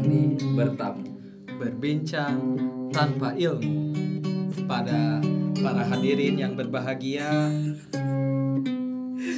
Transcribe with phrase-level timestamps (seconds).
[0.00, 0.22] di
[0.54, 1.04] bertamu
[1.58, 2.38] berbincang
[2.90, 3.90] tanpa ilmu
[4.64, 5.18] pada
[5.58, 7.50] para hadirin yang berbahagia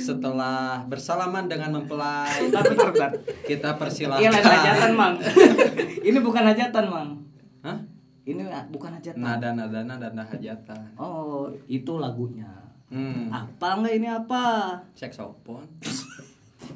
[0.00, 3.10] setelah bersalaman dengan mempelai bentar.
[3.46, 5.14] kita persilahkan Iya hajatan mang.
[6.08, 7.10] Ini bukan hajatan mang.
[7.64, 7.78] Hah?
[8.24, 9.20] Ini bukan hajatan.
[9.20, 12.48] nada nada nada hajatan Oh itu lagunya.
[12.92, 13.32] hmm.
[13.32, 14.76] Apa enggak ini apa?
[14.92, 15.64] saksofon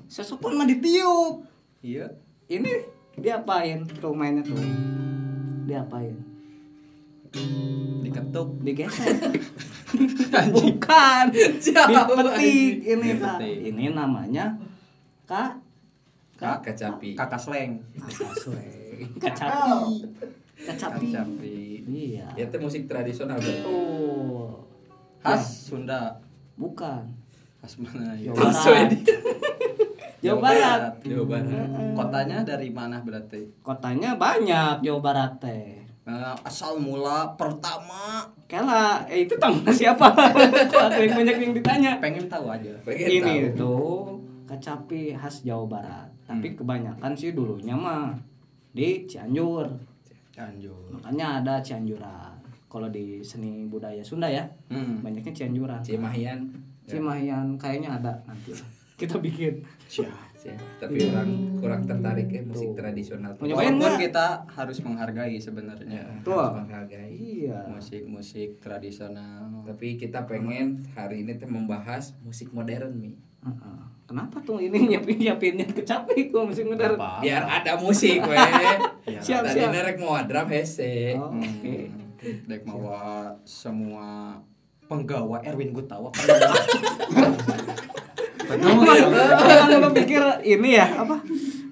[0.09, 1.45] Sesopon mah ditiup.
[1.85, 2.09] iya
[2.49, 2.71] Ini
[3.17, 4.59] diapain tuh mainnya tuh?
[5.65, 6.15] Diapain?
[8.05, 9.11] diketuk Digesek.
[10.55, 11.25] bukan.
[11.35, 13.39] Dipetik ini Kak.
[13.43, 14.55] Ini namanya
[15.27, 15.59] Kak
[16.39, 17.83] Kak kacapi kakak sleng.
[19.19, 19.19] Kacapi.
[20.63, 21.07] Kacapi.
[21.11, 21.59] Kacapi.
[21.85, 22.27] Iya.
[22.39, 24.63] ya itu musik tradisional Oh.
[25.21, 26.17] khas Sunda
[26.55, 27.03] Bukan.
[27.61, 28.31] khas mana ya
[30.25, 30.81] Jawa Barat.
[31.05, 31.45] Jawa Barat.
[31.45, 35.85] Jawa Barat kotanya dari mana berarti Kotanya banyak Jawa Barat teh.
[36.05, 40.13] Nah, asal mula pertama Kela, eh itu tamu siapa?
[40.85, 41.93] Ada yang banyak yang ditanya.
[41.97, 43.57] pengen tahu aja Pengen Ini tahu.
[43.57, 43.95] tuh
[44.45, 46.09] kacapi khas Jawa Barat.
[46.25, 46.57] Tapi Hmm.
[46.57, 48.13] kebanyakan sih dulunya mah
[48.73, 49.69] di Cianjur.
[50.31, 52.33] Cianjur Makanya ada Cianjuran.
[52.67, 55.01] Kalau di seni budaya Sunda ya, hmm.
[55.01, 55.81] banyaknya Cianjuran.
[55.81, 56.39] Cimahian
[56.85, 58.53] Cimahian kayaknya ada nanti.
[58.95, 59.63] Kita bikin.
[59.85, 60.33] Siap.
[60.45, 64.01] Ya, tapi orang kurang tertarik ya musik tradisional Mau nyobain Walaupun nggak?
[64.05, 66.37] kita harus menghargai sebenarnya ya, Tuh.
[66.37, 67.65] harus menghargai Iya.
[67.67, 69.65] musik-musik tradisional.
[69.65, 73.81] tapi kita pengen hari ini tuh membahas musik modern mi Heeh.
[74.05, 76.93] Kenapa tuh ini nyiapin nyiapinnya kecapi kok musik modern?
[76.95, 77.25] Apa?
[77.25, 78.37] biar ada musik we
[79.25, 79.73] Siap, tadi siap.
[79.73, 81.89] nerek mau drum hese Oh, Oke.
[82.21, 84.37] Hmm, Dek mawa semua
[84.85, 86.13] penggawa Erwin Gutawa
[88.47, 88.87] Emang
[89.47, 91.17] emang lo pikir ini ya apa?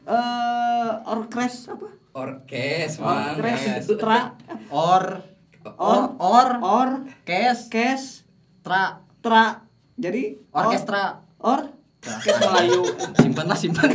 [0.02, 1.88] Eh orkes apa?
[2.12, 4.36] orkes mang Orkestra
[4.68, 5.24] or
[5.64, 6.88] or or or
[7.22, 8.02] kes kes
[8.60, 9.64] tra tra.
[9.94, 11.02] Jadi or- orkestra
[11.38, 12.82] or kes Melayu.
[13.16, 13.88] simpan lah simpan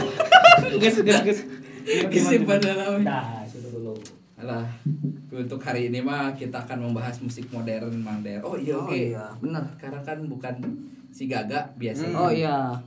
[0.77, 1.39] Ges ges ges.
[2.07, 3.93] Disimpan dalam Nah, dulu.
[4.37, 4.65] Alah,
[5.29, 8.41] untuk hari ini mah kita akan membahas musik modern Mang Der.
[8.41, 8.93] Oh iya Oh oke.
[8.93, 9.65] iya, benar.
[9.73, 10.55] Sekarang kan bukan
[11.17, 12.13] si Gaga biasa.
[12.13, 12.77] Oh iya.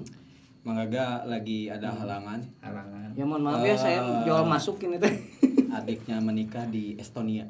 [0.62, 3.10] Manggaga lagi ada halangan Halangan.
[3.12, 4.22] Ya mohon maaf ya saya Eh.
[4.22, 5.10] jual masuk ini teh.
[5.76, 7.46] adiknya menikah di Estonia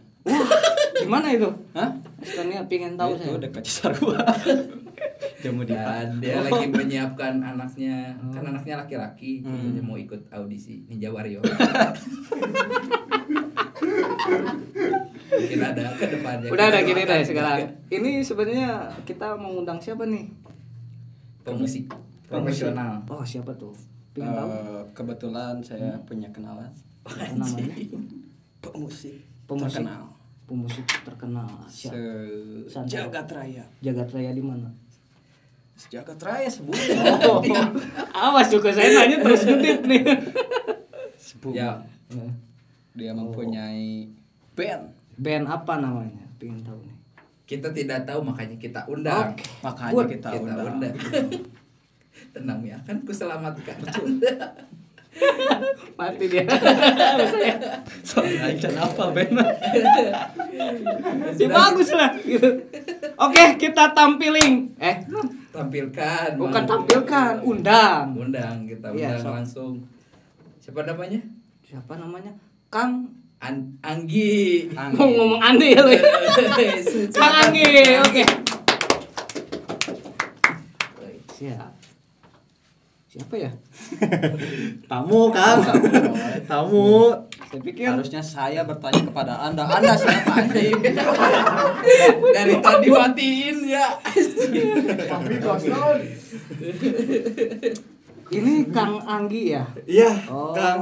[0.94, 1.48] Gimana itu?
[1.72, 1.88] Hah?
[2.18, 3.40] Estonia pingin tahu itu saya.
[3.40, 4.20] dekat Cisarua
[5.42, 9.72] jamu di Dan dia lagi menyiapkan anaknya, kan anaknya laki-laki, Hmm.
[9.72, 11.40] dia mau ikut audisi Ninja Warrior.
[15.30, 16.48] Mungkin ada ke depannya.
[16.50, 17.58] Udah ada gini deh sekarang.
[17.88, 18.70] Ini sebenarnya
[19.02, 20.28] kita mau undang siapa nih?
[21.52, 21.84] Pemusik
[22.24, 22.92] profesional.
[23.06, 23.74] Oh siapa tuh?
[24.10, 24.48] Pengen tahu?
[24.48, 27.66] Eh, kebetulan saya punya kenalan Apa namanya?
[28.60, 29.80] pemusik Pemusik.
[29.80, 30.02] terkenal
[30.44, 31.50] Pemusik terkenal.
[31.66, 31.94] Siapa?
[32.66, 34.66] se jagat raya Jagat Raya di mana?
[35.74, 36.76] sejagat raya sebut
[37.24, 37.40] Oh,
[38.20, 40.02] awas juga saya nanya terus ngedit nih.
[41.16, 41.80] sebut Ya,
[42.92, 44.04] dia mempunyai
[44.52, 46.20] band Band apa namanya?
[46.36, 46.96] Pengen tahu nih.
[47.50, 49.34] Kita tidak tahu makanya kita undang.
[49.34, 49.42] Oke.
[49.60, 50.08] makanya Good.
[50.14, 50.94] kita, Kita undang, undang.
[52.34, 54.34] Tenang ya, kan ku selamatkan Anda.
[55.98, 56.46] Mati dia.
[58.06, 59.34] soalnya apa band
[61.34, 62.46] Ya bagus lah gitu.
[63.18, 64.70] Oke, kita tampilin.
[64.78, 65.02] Eh,
[65.50, 66.38] Tampilkan.
[66.38, 66.70] bukan Mang.
[66.70, 68.14] tampilkan, undang.
[68.14, 69.32] Undang kita Iya, undang sok.
[69.34, 69.72] langsung.
[70.62, 71.18] Siapa namanya?
[71.66, 72.30] Siapa namanya?
[72.70, 74.68] Kang An Anggi.
[74.76, 75.96] mau ngomong Andi ya lu.
[77.16, 77.64] Kang Anggi,
[77.96, 78.24] oke.
[81.40, 81.72] Siap.
[83.10, 83.50] Siapa ya?
[84.92, 85.56] Tamu kan?
[86.44, 87.16] Tamu.
[87.50, 90.70] Saya pikir harusnya saya bertanya kepada anda anda siapa anjing
[92.36, 93.98] Dari tadi matiin ya.
[98.30, 99.64] ini Kang Anggi ya.
[99.82, 100.54] Iya, Oh.
[100.54, 100.80] Kang.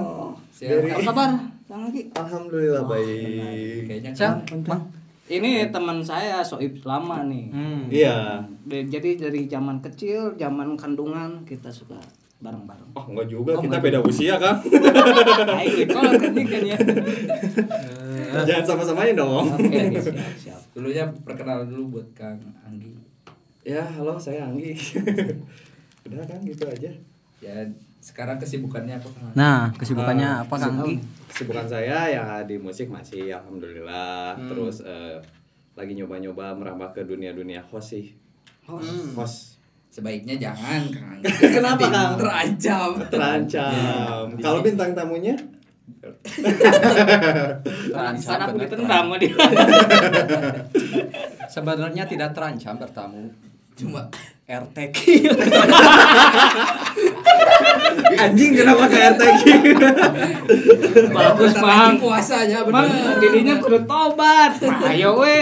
[0.59, 1.31] Apa kabar,
[1.69, 2.09] Kang Anggi?
[2.17, 3.85] Alhamdulillah Wah, baik.
[3.85, 4.81] Kayaknya kan
[5.29, 7.53] Ini teman saya Soib lama nih.
[7.53, 7.93] hmm.
[7.93, 8.41] Iya.
[8.65, 12.01] Jadi dari zaman kecil, zaman kandungan kita suka
[12.41, 12.97] bareng-bareng.
[12.97, 14.57] Oh, enggak juga, Oh, kita enggak beda usia, Kang.
[15.61, 16.79] Ayo, kalau kan ya.
[18.49, 19.53] Jangan sama-samain dong.
[19.53, 20.61] Oke, oke, siap, siap.
[20.77, 22.97] dulunya perkenalan dulu buat Kang Anggi.
[23.67, 24.73] Ya, halo, saya Anggi.
[26.09, 26.89] Udah kan gitu aja.
[27.45, 27.55] Ya,
[27.99, 30.79] sekarang kesibukannya apa nah kesibukannya Ah, apa kang
[31.29, 34.33] Kesibukan saya ya di musik masih alhamdulillah.
[34.35, 34.49] Hmm.
[34.49, 35.21] Terus eh,
[35.77, 38.17] lagi nyoba-nyoba merambah ke dunia-dunia host sih.
[38.65, 39.13] Host.
[39.15, 39.39] Host.
[39.93, 41.21] Sebaiknya jangan Kang.
[41.55, 42.13] Kenapa, Kang?
[42.17, 42.91] Terancam.
[43.09, 44.25] Terancam.
[44.37, 45.37] Di Kalau bintang tamunya
[47.89, 49.33] Terancam Sana aku ditendang sama dia.
[51.55, 53.33] Sebenarnya tidak terancam bertamu.
[53.79, 54.11] Cuma
[54.45, 54.99] RTQ.
[58.19, 59.43] Anjing kenapa ke RTQ?
[61.15, 61.95] Bagus, Mang.
[62.01, 63.21] puasanya Mang, bener.
[63.21, 64.59] dirinya kudu tobat.
[64.89, 65.39] Ayo we.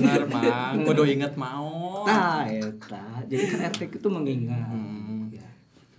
[0.00, 0.74] Benar, Mang.
[0.88, 2.02] Kudu inget mau.
[2.02, 3.22] Nah, eta.
[3.28, 4.66] Jadi kan RT itu mengingat.
[4.66, 5.28] Hmm.
[5.30, 5.46] Ya.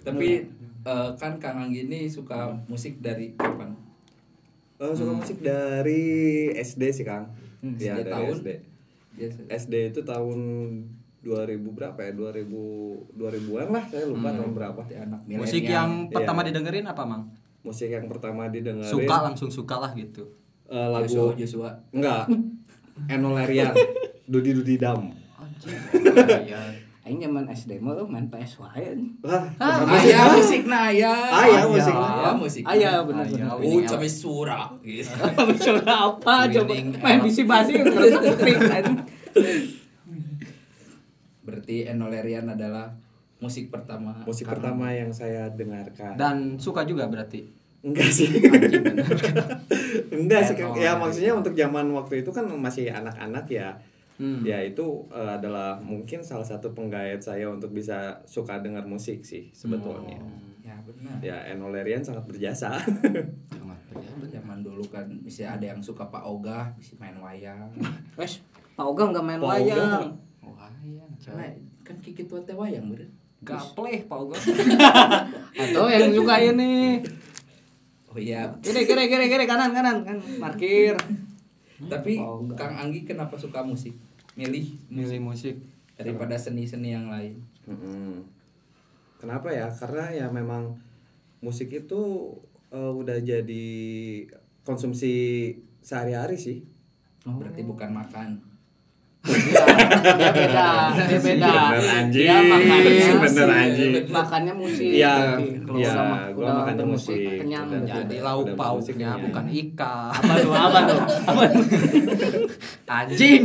[0.02, 0.50] Tapi
[0.84, 3.78] eh, kan Kang Anggi ini suka musik dari kapan?
[4.80, 7.30] Oh, suka musik dari SD sih, Kang.
[7.62, 8.34] Hmm, Iya, SD dari tahun?
[8.34, 8.50] SD.
[9.20, 9.40] Biasa.
[9.52, 10.40] SD itu tahun
[11.20, 12.12] 2000 berapa ya?
[12.12, 12.48] 2000
[13.14, 14.80] 2000-an lah, saya lupa tahun berapa.
[14.80, 16.14] Berarti anak Musik yang Iya.
[16.14, 17.24] pertama didengerin apa, Mang?
[17.60, 20.24] Musik yang pertama didengerin Suka langsung suka lah gitu.
[20.66, 21.70] eh, lagu Joshua, Joshua.
[21.90, 22.30] enggak.
[23.14, 23.74] Enolerian.
[24.24, 25.10] Dudi Dudi Dam.
[25.66, 26.62] Iya.
[27.02, 28.94] Aing zaman SD mah main PS wae.
[29.26, 30.14] Wah, Ah, sih?
[30.14, 31.10] Ayah musik nah ya.
[31.10, 31.90] Ayah musik.
[31.90, 32.64] Ayah musik.
[32.64, 33.58] Ayah benar Ayah.
[33.58, 33.66] benar.
[33.66, 34.70] Oh, cabai surah.
[34.80, 35.10] Gitu.
[35.50, 38.14] Misalnya apa coba main bisi basi terus
[41.70, 42.90] Berarti Enolerian adalah
[43.38, 44.26] musik pertama.
[44.26, 46.18] Musik Kang pertama yang saya dengarkan.
[46.18, 47.46] Dan suka juga berarti.
[47.86, 48.26] Enggak sih.
[50.18, 50.58] Enggak sih.
[50.82, 53.78] Ya maksudnya untuk zaman waktu itu kan masih anak-anak ya.
[54.18, 54.42] Hmm.
[54.42, 59.54] Ya itu eh, adalah mungkin salah satu penggait saya untuk bisa suka dengar musik sih
[59.54, 60.18] sebetulnya.
[60.66, 61.22] Ya benar.
[61.22, 62.82] Ya Enolerian sangat berjasa.
[63.54, 64.26] Sangat berjasa.
[64.26, 67.70] Zaman dulu kan bisa ada yang suka Pak Ogah, bisa main wayang.
[68.18, 68.42] Wes,
[68.74, 69.86] Pak Oga enggak main Pak Oga
[70.80, 71.52] Karena coy.
[71.84, 73.08] kan kiki tua teh wayang bener.
[73.40, 74.36] Gapleh, Pak Ugo.
[75.64, 77.00] Atau yang suka ini.
[78.12, 78.52] Oh iya.
[78.60, 80.96] Kiri kiri kiri kiri kanan kanan kan parkir.
[81.80, 82.54] Tapi Pak Oga.
[82.60, 83.96] Kang Anggi kenapa suka musik?
[84.36, 85.56] Milih Milih musik.
[85.96, 87.44] daripada seni-seni yang lain.
[87.68, 88.24] Mm-mm.
[89.20, 89.68] Kenapa ya?
[89.68, 90.80] Karena ya memang
[91.44, 92.32] musik itu
[92.72, 93.68] eh, udah jadi
[94.64, 95.12] konsumsi
[95.84, 96.64] sehari-hari sih.
[97.24, 98.49] Berarti bukan makan.
[99.20, 101.52] Dia beda, dia beda.
[101.52, 102.24] Bener, anjing.
[102.24, 103.92] Dia makannya Bener, anjing.
[104.08, 104.90] Makannya musik.
[104.96, 105.14] Iya,
[105.68, 105.92] Kalau iya,
[106.32, 107.40] gua makannya bermusik, musik.
[107.44, 107.92] Kenyang Udah gitu.
[108.00, 109.20] Jadi Udah lauk pauknya kenyang.
[109.28, 110.12] bukan ikan.
[110.16, 110.52] Apa tuh?
[110.56, 111.00] Apa tuh?
[111.30, 111.64] Apa tuh?
[112.88, 113.42] Anjing.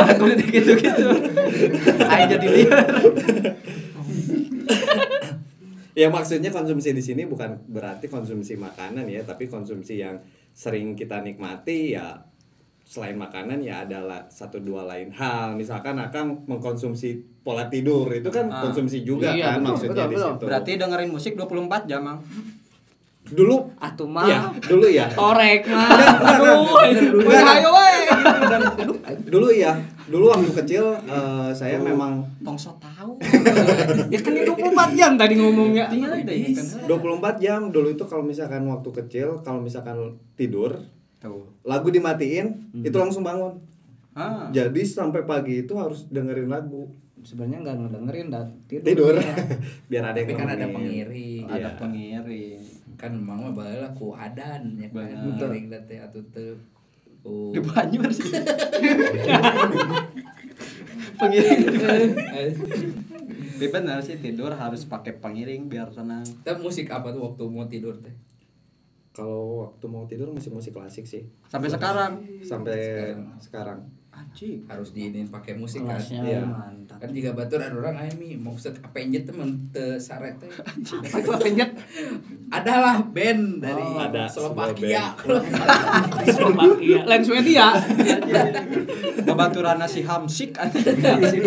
[0.00, 1.08] Aku udah gitu-gitu.
[2.08, 2.86] Ayo jadi liar.
[5.96, 10.20] Ya maksudnya konsumsi di sini bukan berarti konsumsi makanan ya, tapi konsumsi yang
[10.52, 12.20] sering kita nikmati ya
[12.86, 15.52] selain makanan ya adalah satu dua lain hal.
[15.52, 18.62] Misalkan akan mengkonsumsi pola tidur itu kan Ah.
[18.62, 20.30] konsumsi juga Iya, kan betul, maksudnya betul, di betul.
[20.32, 20.44] situ.
[20.46, 22.18] Berarti dengerin musik 24 jam, Mang.
[23.26, 24.22] dulu Atuh mah.
[24.22, 25.10] Iya, dulu ya.
[25.10, 25.90] Torek mah.
[26.30, 27.26] Aduh.
[27.26, 27.90] Wih, ayo we.
[29.26, 29.74] Dulu ya.
[30.06, 33.18] Dulu waktu kecil eh, saya memang Tong so tahu.
[34.14, 34.54] Ya kan 24
[34.94, 35.90] jam tadi ngomongnya.
[35.90, 36.66] Tinggal deh ya kan.
[36.86, 39.98] 24 jam dulu itu kalau misalkan waktu kecil kalau misalkan
[40.34, 40.78] tidur
[41.16, 41.48] Tuh.
[41.64, 43.56] lagu dimatiin itu langsung bangun.
[44.16, 44.48] Ah.
[44.48, 46.88] Jadi sampai pagi itu harus dengerin lagu.
[47.20, 48.84] Sebenarnya enggak ngedengerin dah tidur.
[48.86, 49.14] Tidur.
[49.20, 49.34] Ya.
[49.92, 51.44] Biar ada yang Tapi kan ada pengiring.
[51.48, 52.60] Ada pengiring.
[52.96, 55.36] Kan emang mah baheula ku adan ya kan.
[55.36, 56.56] Pengiring da teh atuh teu
[57.26, 58.30] Di Banyur sih.
[61.20, 61.60] pengiring.
[63.56, 66.24] Tapi benar sih tidur harus pakai pengiring biar tenang.
[66.44, 68.12] Tapi musik apa tuh waktu mau tidur teh?
[69.16, 71.24] Kalau waktu mau tidur musik-musik klasik sih.
[71.48, 72.20] Sampai sekarang.
[72.38, 73.40] Sampai Sekarang.
[73.40, 73.80] sekarang.
[74.12, 74.64] Anjing.
[74.64, 75.96] Harus diinin pakai musik kan.
[75.96, 76.40] Kelasnya Iya.
[76.40, 76.96] mantap.
[76.98, 80.48] Kan jika batur ada orang ayo mi mau set apenjet temen te saret teh.
[80.48, 81.68] Apa itu penjet?
[82.48, 85.12] Adalah band dari Oh, ada Slovakia.
[86.24, 87.00] Slovakia.
[87.08, 87.72] Lain Swedia.
[89.22, 91.44] Babaturan si Hamsik anjing.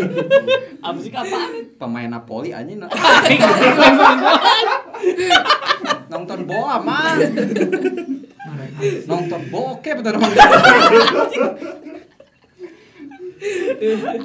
[0.82, 1.40] Apa?
[1.76, 2.82] Pemain Napoli anjing.
[6.20, 7.18] Nonton bola man.
[9.08, 10.34] Nonton bokep betul emang.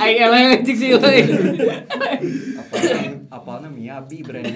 [0.02, 0.90] Ayo lah cik sih.
[2.58, 2.98] Apalnya
[3.30, 4.50] apalnya Miyabi brand.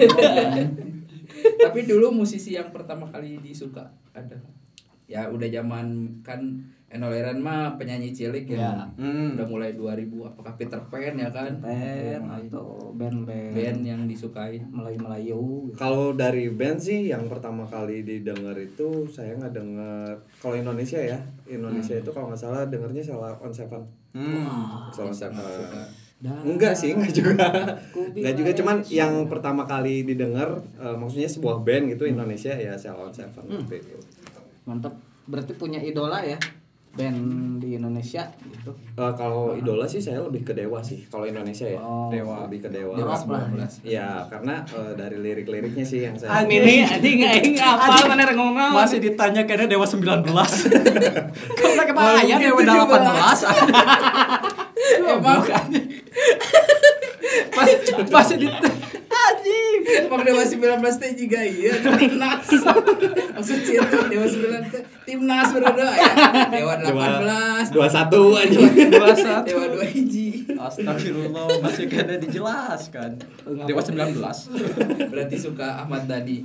[1.39, 4.35] Tapi dulu musisi yang pertama kali disuka ada.
[5.07, 6.43] Ya udah zaman kan
[6.89, 8.57] Enoleran mah penyanyi cilik ya.
[8.59, 8.73] Ya.
[8.97, 9.37] Hmm.
[9.37, 11.53] Udah mulai 2000 apakah Peter Pan ya kan?
[11.61, 14.57] Band atau band-band Band yang disukai.
[14.65, 15.69] Melayu-Melayu.
[15.77, 21.21] Kalau dari band sih yang pertama kali didengar itu saya nggak denger kalau Indonesia ya
[21.45, 24.89] Indonesia itu kalau nggak salah dengernya salah on seven Hmm.
[24.89, 25.37] salah seven
[26.19, 27.37] Dan enggak sih enggak juga
[27.95, 32.73] enggak juga cuman ya, yang pertama kali didengar eh, maksudnya sebuah band gitu Indonesia ya
[32.75, 33.61] salah on seven Hmm.
[33.61, 33.95] waktu itu
[34.65, 34.97] Mantap.
[35.29, 36.41] Berarti punya idola ya?
[36.99, 37.23] Band
[37.63, 38.75] di Indonesia gitu.
[38.99, 41.07] Eh, kalau idola sih saya lebih ke dewa sih.
[41.07, 41.79] Kalau Indonesia ya.
[41.79, 42.11] Oh.
[42.11, 42.51] Dewa.
[42.51, 42.99] Lebih ke dewa.
[42.99, 43.47] Dewa Rock lah.
[43.55, 43.87] 19.
[43.87, 48.99] Ya, karena eh, dari lirik-liriknya sih yang saya Ini anjing aing apa mana ngomong Masih
[48.99, 50.27] ditanya kayaknya Dewa 19.
[50.27, 50.35] Kamu
[51.79, 54.99] lagi Oh, apa ya Dewa gitu 18?
[54.99, 55.47] Emang
[57.55, 57.71] Pas
[58.11, 58.78] masih ditanya.
[59.89, 62.49] Emang Dewa 19 teh juga iya timnas.
[63.35, 66.13] Maksud sih itu Dewa 19 teh timnas berdua ya.
[66.53, 67.73] Dewa 18.
[67.73, 68.59] 21 aja.
[69.45, 69.49] 21.
[69.49, 70.29] Dewa 2 hiji.
[70.59, 73.11] Astagfirullah, masih kayaknya dijelaskan.
[73.65, 75.11] Dewa 19.
[75.11, 76.45] Berarti suka Ahmad Dhani.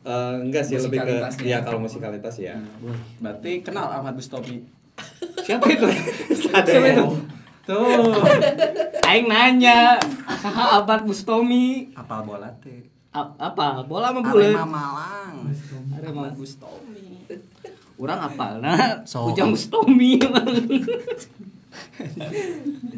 [0.00, 2.56] Eh, enggak sih lebih ke ya kalau musikalitas ya.
[3.20, 4.64] Berarti kenal Ahmad Bustomi.
[5.44, 5.86] Siapa itu?
[6.32, 7.06] Siapa itu?
[7.62, 8.14] Tuh.
[9.02, 9.98] Aing nanya,
[10.36, 11.90] saha abad Bustomi?
[11.92, 12.86] Apal bola teh.
[13.10, 13.82] A- apa?
[13.82, 14.54] Bola sama bulet?
[14.54, 15.34] Arema Malang.
[15.92, 16.30] Arema.
[16.32, 17.26] Bustomi.
[17.96, 19.28] Urang apal nah, So.
[19.28, 20.46] Ujang Bustomi emang.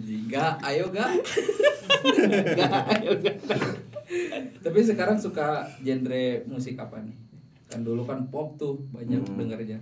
[0.04, 1.10] Enggak, ayo gak.
[4.62, 7.16] Tapi sekarang suka genre musik apa nih?
[7.66, 9.36] Kan dulu kan pop tuh banyak Hmm.
[9.38, 9.80] dengernya.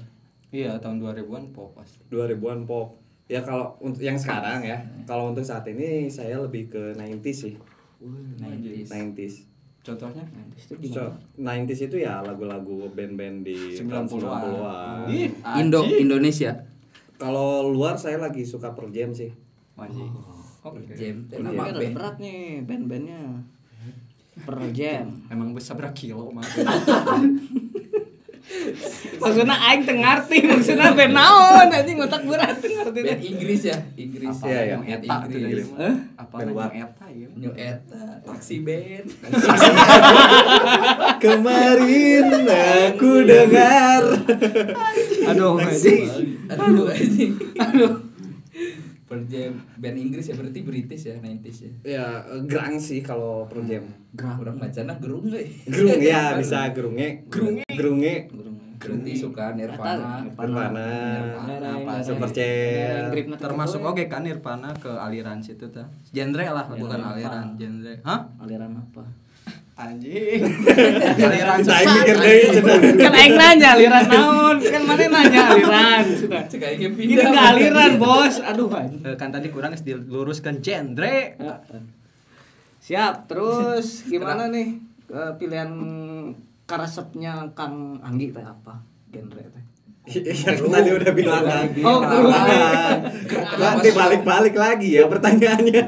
[0.51, 2.01] Iya, tahun 2000-an pop pasti.
[2.09, 3.00] 2000-an pop.
[3.31, 4.75] Ya kalau untuk yang sekarang ya,
[5.07, 7.55] kalau untuk saat ini saya lebih ke 90s sih.
[8.03, 8.91] 90s.
[8.91, 9.35] 90s.
[9.81, 10.25] Contohnya?
[10.53, 11.07] Itu So,
[11.39, 11.63] gimana?
[11.65, 14.41] 90s itu ya lagu-lagu band-band di tahun 90-an.
[14.51, 15.07] 90-an.
[15.09, 15.81] Ih, Indo.
[15.87, 16.53] Indonesia.
[17.17, 19.31] Kalau luar saya lagi suka per jam sih.
[19.79, 20.11] Anjing.
[20.61, 20.93] Oke.
[20.93, 21.25] Jam.
[21.25, 21.39] Iya.
[21.41, 21.73] Nama Tapi apa?
[21.73, 23.23] rada berat nih band-bandnya.
[24.41, 25.07] Per jam.
[25.31, 26.43] Emang bisa berapa kilo mah?
[29.21, 32.99] Maksudnya aing teu ngarti, maksudnya band naon anjing otak berat teu ngarti.
[33.05, 34.33] Band Inggris ya, Inggris.
[34.33, 34.73] Apa Iya, iya.
[34.73, 35.69] yang eta Inggris.
[35.77, 35.95] Eh?
[36.17, 37.29] Apa yang eta ya?
[37.37, 39.07] New Eta, Taksi Band.
[41.25, 44.03] Kemarin aku dengar.
[45.29, 46.05] Aduh anjing.
[46.49, 47.33] Aduh anjing.
[47.61, 47.93] Aduh.
[49.31, 51.71] Jam band Inggris ya berarti British ya, 90s ya.
[51.87, 52.07] Ya,
[52.47, 53.87] grang sih kalau per jam.
[54.19, 57.27] Orang bacana gerung gak Gerung ya bisa gerunge.
[57.31, 57.63] Gerunge.
[57.71, 58.15] Gerunge.
[58.81, 60.25] Berarti suka Nirvana.
[60.25, 60.89] Nirvana.
[61.61, 63.13] apa, Supercell.
[63.37, 65.85] Termasuk oke kan Nirvana ke aliran situ tah.
[66.09, 67.95] Genre lah, bukan aliran, genre.
[68.01, 68.21] Hah?
[68.41, 69.05] Aliran apa?
[69.81, 70.41] Anjing.
[71.29, 72.77] aliran Saya mikir deh cenah.
[73.01, 74.57] Kan aing nanya aliran naon?
[74.61, 76.43] Kan mana nanya aliran sudah.
[76.49, 78.45] Cek Ini enggak aliran, Bos.
[78.45, 79.05] Aduh anjing.
[79.05, 81.37] Eh, kan tadi kurang harus diluruskan genre.
[82.81, 84.81] Siap, terus gimana nih
[85.13, 85.69] eh, pilihan
[86.71, 88.79] karesepnya Kang Anggi teh apa?
[89.11, 89.65] Genre teh.
[90.11, 91.67] Yang tadi udah bilang kan.
[91.85, 92.99] Oh, Nah,
[93.61, 95.83] Nanti balik-balik lagi ya pertanyaannya.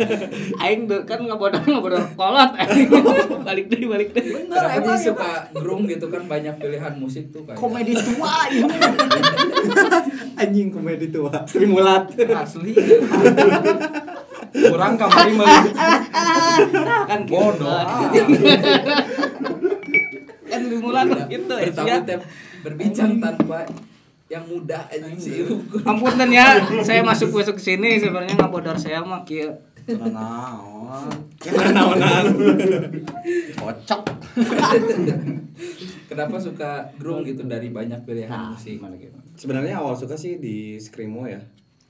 [0.61, 2.87] Aing tuh kan ngebodor ngebodor kolot aing.
[3.49, 4.23] balik deh, balik deh.
[4.47, 8.77] Kenapa sih suka gerung gitu kan banyak pilihan musik tuh kayak Komedi tua ini.
[10.37, 11.33] Anjing komedi tua.
[11.49, 12.13] Sri Mulat.
[12.15, 12.75] Asli.
[14.53, 15.65] Kurang kamari mah.
[17.11, 17.33] kan gitu.
[17.33, 17.81] Bodoh.
[20.81, 21.99] Kan dimulai gitu ya.
[22.07, 22.21] tem
[22.63, 23.67] berbincang tanpa
[24.27, 25.45] yang muda anjing sih
[25.85, 29.53] Ampun ya, saya masuk masuk ke sini sebenarnya ngebodor saya mah kieu.
[29.83, 31.11] Naon.
[31.75, 32.25] Naonan.
[33.59, 34.03] Kocok.
[36.09, 39.17] kenapa suka gerung gitu dari banyak pilihan Nah, musik gimana gitu.
[39.37, 41.41] Sebenarnya awal suka sih di Screamo ya.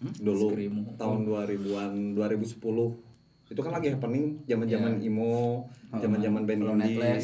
[0.00, 0.82] Dulu Screamo.
[0.98, 3.52] tahun 2000-an 2010.
[3.52, 5.12] Itu kan lagi happening zaman-zaman Iya.
[5.12, 7.20] emo, zaman-zaman band indie.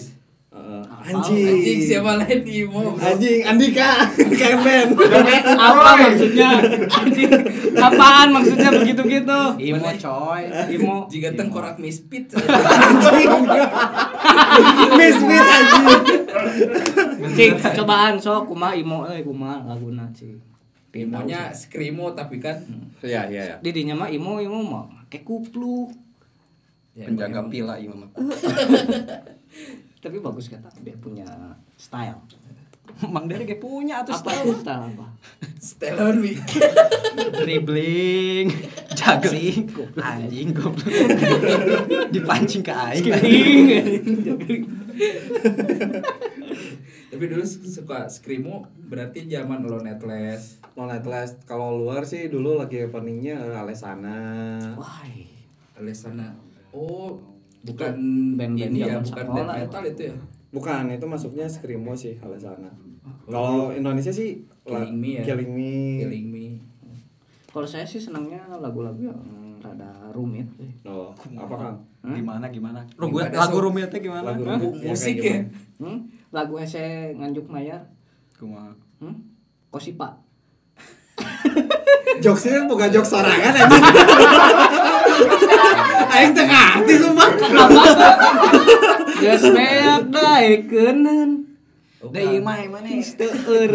[0.49, 1.45] Apal, anjing.
[1.61, 2.97] anjing siapa lain Imo?
[2.97, 4.09] Anjing Andika
[4.65, 4.97] band.
[5.45, 6.51] Apa maksudnya?
[6.89, 7.31] Anjing.
[7.77, 9.41] Apaan maksudnya begitu-gitu?
[9.61, 10.43] Imo coy.
[10.73, 11.05] Imo.
[11.07, 12.33] jika tengkorak mispit
[14.97, 15.87] Misfit anjing.
[17.37, 20.41] Cing, cobaan sok kumaha Imo euy kumaha laguna cing.
[20.97, 22.57] Imonya skrimo tapi kan
[23.05, 23.57] Iya, iya, iya.
[23.61, 25.93] Di dinya mah Imo Imo mah kayak kupluk.
[26.97, 28.09] ya, Penjaga pila ieu mah.
[29.99, 31.27] Tapi bagus kata dia punya
[31.75, 32.23] style.
[33.15, 34.55] Mang Dere ge punya atuh Apa style.
[34.59, 35.07] style apa?
[35.61, 36.35] Stelon wi
[37.45, 38.49] dribbling,
[38.97, 39.69] juggling,
[40.09, 41.09] anjing goblok.
[42.09, 43.05] Dipancing ke aing.
[47.09, 52.87] tapi dulu suka skrimo berarti zaman lo netless Non Atlas kalau luar sih dulu lagi
[52.87, 54.19] openingnya eh, Alesana.
[54.79, 55.03] Wah.
[55.79, 56.35] Alessana
[56.75, 57.38] oh
[57.73, 57.95] bukan
[58.39, 60.15] Band-band ini ya zaman bukan band metal itu ya
[60.49, 62.73] Bukan, itu masuknya Screamo sih Alesana.
[63.29, 65.23] Kalau Indonesia sih Killing Me ya?
[65.29, 65.73] Killing Me.
[66.01, 66.45] Killing Me
[67.53, 69.21] Kalau saya sih senangnya lagu-lagu yang
[69.61, 70.49] rada rumit.
[70.57, 70.71] sih.
[70.89, 71.77] Oh, apa Kang?
[72.01, 72.81] Gimana gimana?
[72.97, 74.25] Lu Gimana, lagu rumitnya gimana?
[74.33, 74.73] Lagu rumit.
[74.81, 75.49] Ya, musik ya gimana?
[75.83, 75.99] Hmm?
[76.33, 77.83] Lagu saya nganjuk mayar.
[78.39, 78.73] Kumaha?
[79.03, 79.17] Hmm?
[79.69, 80.17] Kosipa.
[82.25, 83.67] Jokesnya bukan jokes sorangan aja.
[86.09, 87.31] Aing teu ngarti sumpah.
[89.19, 90.99] Geus beak daekeun.
[91.99, 92.95] Deui mah mana.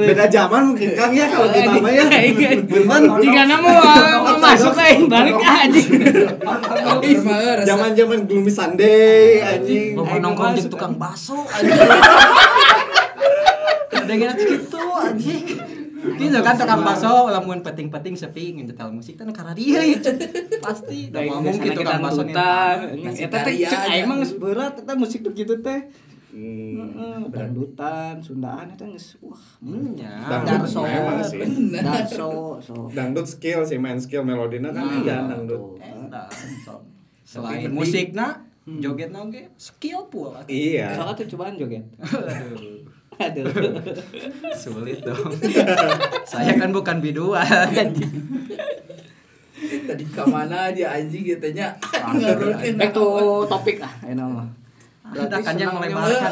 [0.08, 2.08] Beda zaman mungkin Kang ya kalau kita mah ya.
[2.08, 3.20] Bener.
[3.20, 3.70] Jika namu
[4.40, 5.82] masuk aing balik aja.
[7.68, 10.00] Zaman-zaman gloomy Sunday anjing.
[10.00, 11.84] Bawa nongkrong jeung tukang baso anjing.
[13.92, 15.83] Ada gana gitu anjing.
[16.04, 20.00] Gitu kan tukang baso lamun peting-peting sepi ngejetal musik teh karena dia ya.
[20.60, 22.78] Pasti da ngomong gitu tukang baso dangdutan.
[23.00, 25.80] Ngasih Eta teh geus berat eta musik begitu teh.
[26.34, 26.98] Hmm.
[26.98, 29.38] Heeh, dangdutan, Sundaan eta geus wah.
[29.62, 30.42] Hmm, ya.
[30.42, 31.40] Dangdut memang sih.
[31.78, 32.74] darso, so.
[32.98, 35.02] Dangdut skill sih main skill melodina kan Hmm.
[35.02, 35.78] iya dangdut.
[36.66, 36.82] So.
[37.24, 38.28] Selain penting- musikna,
[38.66, 40.42] jogetna oge skill pula.
[40.46, 40.94] Iya.
[40.94, 41.86] Soalnya tuh cobaan joget.
[42.02, 42.73] Aduh.
[43.20, 43.46] Aduh.
[44.54, 45.30] Sulit dong.
[46.24, 47.46] Saya kan bukan biduan.
[49.64, 51.72] Tadi ke mana aja anjing katanya
[52.12, 53.06] ngerulkeun Back to
[53.48, 54.48] topik ah, enak mah.
[55.04, 56.32] Anda kan yang senang- melebarkan.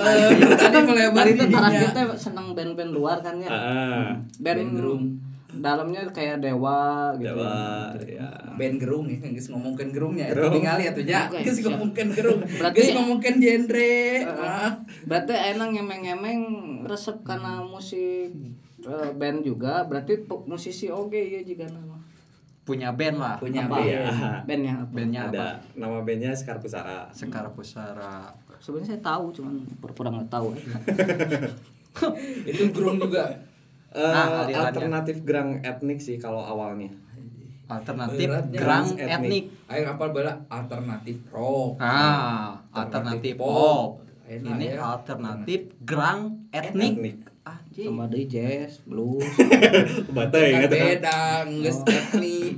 [0.57, 1.69] Tadi melebar itu didinya.
[1.69, 3.49] taraf kita seneng band-band luar kan ya.
[3.49, 4.09] Ah,
[4.39, 5.03] Band gerung.
[5.51, 7.35] Dalamnya kayak Dewa gitu.
[7.35, 8.29] Jawa ya.
[8.51, 10.53] band gerung ya geus ngomongkeun gerungnya Gerung.
[10.53, 11.75] ningali atuh nya Oke, geus siap.
[11.75, 13.95] ngomongkeun gerung Berarti- geus ngomongkeun genre
[14.31, 14.71] ah.
[15.03, 16.39] Berarti enak ngemeng-ngemeng
[16.83, 18.31] resep karena musik
[18.81, 21.99] eh, band juga, berarti musisi oke ya jika nama.
[22.61, 23.35] Punya band lah.
[23.37, 23.75] punya Apa?
[23.75, 24.01] band Iya.
[24.43, 24.85] Bandnya apa?
[24.89, 25.47] Bandnya Ada apa?
[25.75, 27.09] nama bandnya Sekar Pusara.
[27.11, 28.31] Sekar Pusara.
[28.57, 30.53] Sebenarnya saya tahu, cuman pura-pura nggak tahu.
[32.45, 33.35] itu gerung juga
[33.91, 36.87] Eh, Nah, alternatif gerang etnik sih kalau awalnya.
[37.65, 38.55] Alternatif Beratnya.
[38.57, 39.45] gerang Etnik.
[39.65, 44.03] ayo apal bala alternatif rock Ah, alternatif pop.
[44.25, 44.95] Enak Ini ya.
[44.95, 46.93] alternatif gerang etnik.
[46.93, 47.17] Etnik.
[47.41, 47.87] Anjing.
[47.89, 49.23] Tambah deui jazz, blues.
[50.15, 50.87] Batai kan gitu kan.
[50.89, 52.55] beda geus etnik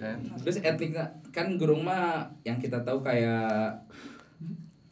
[0.00, 0.90] Eh, terus etnik
[1.28, 3.74] kan gerung mah yang kita tahu kayak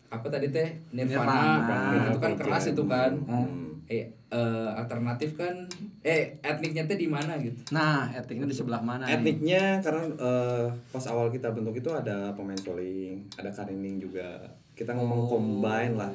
[0.07, 2.03] apa tadi teh Nirvana, Nirvana.
[2.07, 3.68] itu kan keras itu kan Hmm.
[3.89, 5.65] Eh eh, alternatif kan
[6.03, 9.03] eh etniknya teh di mana gitu Nah, etniknya di sebelah mana?
[9.03, 9.17] nih?
[9.17, 14.37] Etniknya karena eh, pas awal kita bentuk itu ada pemain soling, ada karinding juga.
[14.73, 15.29] Kita ngomong Oh.
[15.31, 16.13] combine lah,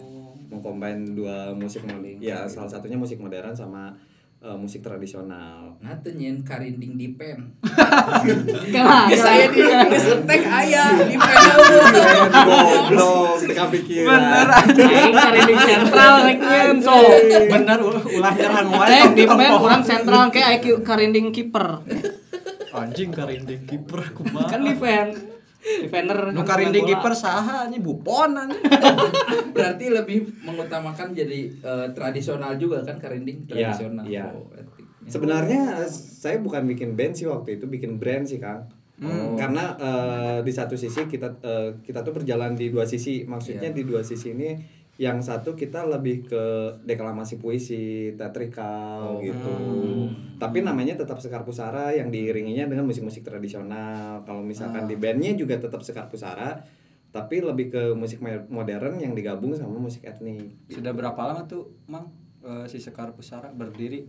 [0.47, 2.21] mengcombine dua musik modern.
[2.21, 3.89] Ya salah satunya musik modern sama
[4.43, 5.79] eh, musik tradisional.
[5.79, 7.55] nah teu nyeun karinding di pen
[8.71, 9.07] Kalah.
[9.07, 11.37] geus aya di geus entek aya di pen
[12.43, 14.09] Goblok, kita pikiran.
[14.09, 14.47] Bener.
[14.51, 16.39] Aing cari di sentral rek
[16.79, 16.95] so.
[17.47, 18.87] Bener ul- ulah nyerang wae.
[18.89, 21.81] Aing di band kurang sentral kayak IQ karinding kiper.
[22.73, 24.49] Anjing karinding kiper kumaha.
[24.49, 25.32] Kan defend.
[25.63, 26.35] Defender.
[26.35, 26.99] Nu karinding main bola.
[27.01, 28.61] kiper saha Buffon anjing.
[29.55, 34.27] berarti lebih mengutamakan jadi eh, tradisional juga kan karinding Iya, tradisional iya.
[34.27, 35.07] Oh, etniknya.
[35.07, 38.67] Sebenarnya saya bukan bikin band sih waktu itu, bikin brand sih Kang.
[39.03, 39.35] Oh.
[39.35, 43.23] Karena eh, di satu sisi kita eh, kita tuh berjalan di dua sisi.
[43.23, 43.77] Maksudnya Iya.
[43.77, 46.43] di dua sisi ini yang satu kita lebih ke
[46.83, 49.19] deklamasi puisi, teatrikal Oh.
[49.19, 49.49] gitu.
[49.49, 50.05] Hmm.
[50.37, 54.21] Tapi namanya tetap Sekar Pusara yang diiringinya dengan musik-musik tradisional.
[54.21, 54.87] Kalau misalkan Ah.
[54.87, 56.61] di bandnya juga tetap Sekar Pusara,
[57.09, 60.53] tapi lebih ke musik mo- modern yang digabung sama musik etnik.
[60.67, 62.13] Sudah berapa lama tuh, Mang?
[62.41, 64.05] eh, si Sekar Pusara berdiri?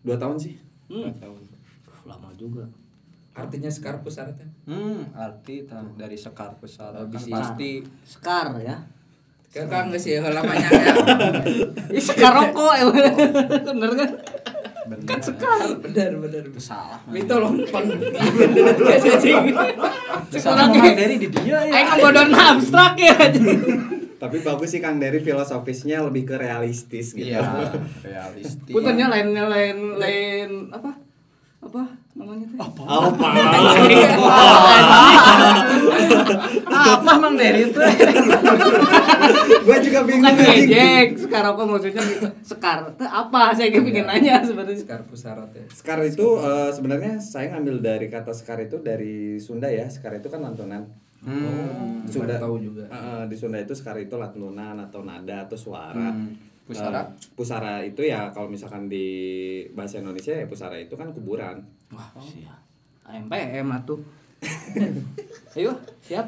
[0.00, 0.56] Dua tahun sih.
[0.88, 1.12] Hmm.
[2.02, 2.64] Lama juga.
[3.32, 5.64] artinya sekar pusara teh Hmm, arti
[5.96, 8.76] dari Sekar Pusara kan pasti Sekar ya.
[9.52, 10.94] Kayak kan nggak sih lamanya ya
[11.96, 12.84] Ih, sekar rokok ya.
[12.88, 14.10] Bener kan?
[14.88, 15.18] bener.
[15.20, 15.60] Sekar.
[15.76, 16.96] benar benar Itu salah.
[17.12, 21.72] Mi tolong pang kayak cacing Mang dari di dia ya.
[21.72, 23.16] Aing ngebodorna abstrak ya.
[24.22, 27.26] Tapi bagus sih Kang dari filosofisnya lebih ke realistis gitu.
[27.26, 27.42] Iya,
[28.06, 28.70] realistis.
[28.72, 30.96] Puntennya lainnya lain lain apa?
[31.60, 32.82] Apa Apa?
[32.84, 33.24] Apa?
[36.68, 37.80] Apa Mang Dery itu?
[39.62, 40.68] Gue juga bingung Bukan anjing.
[40.68, 42.02] ngejek, sekar rokok maksudnya
[42.44, 42.78] sekar.
[42.94, 43.56] Teh apa?
[43.56, 44.76] Saya kayak pengen nanya sebenarnya.
[44.76, 49.72] sekar pusara teh Sekar itu eh, sebenarnya saya ngambil dari kata sekar itu dari Sunda
[49.72, 49.88] ya.
[49.88, 50.84] Sekar itu kan lantunan.
[51.22, 52.02] Hmm.
[52.04, 55.56] Sudah Sunda tahu juga Eh, eh, di Sunda itu sekar itu lantunan atau nada atau
[55.56, 56.12] suara.
[56.12, 56.34] Hmm.
[56.62, 57.02] Pusara?
[57.02, 59.06] Eh, pusara itu ya kalau misalkan di
[59.74, 61.62] bahasa Indonesia ya pusara itu kan kuburan.
[61.90, 62.60] Wah, siap.
[63.02, 63.98] AMPM atuh.
[65.58, 66.26] Ayo, siap.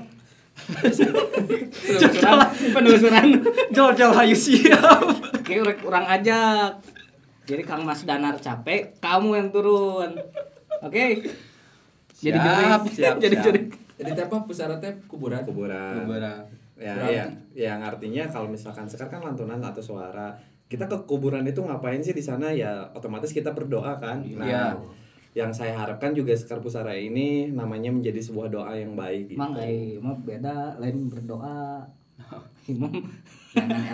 [0.55, 2.39] Penelusuran,
[2.75, 3.27] penelusuran.
[3.75, 5.03] Jol-jol hayu siap.
[5.35, 6.79] Oke, kurang ajak.
[7.45, 10.15] Jadi Kang Mas Danar capek, kamu yang turun.
[10.81, 11.21] Oke.
[12.15, 12.81] Jadi Siap,
[13.25, 13.55] Jadi siap.
[13.95, 16.03] jadi teh apa pusara teh kuburan Kuburan.
[16.09, 16.41] Kuburan.
[16.75, 17.25] Ya, Berarti- ya,
[17.71, 20.35] yang artinya kalau misalkan sekar kan lantunan atau suara.
[20.67, 24.27] Kita ke kuburan itu ngapain sih di sana ya otomatis kita berdoa kan.
[24.35, 24.65] Nah, Iya.
[25.35, 29.39] yang saya harapkan juga Sekar Pusara ini namanya menjadi sebuah doa yang baik gitu.
[29.39, 31.87] Mang mah beda lain berdoa.
[32.65, 32.91] Imam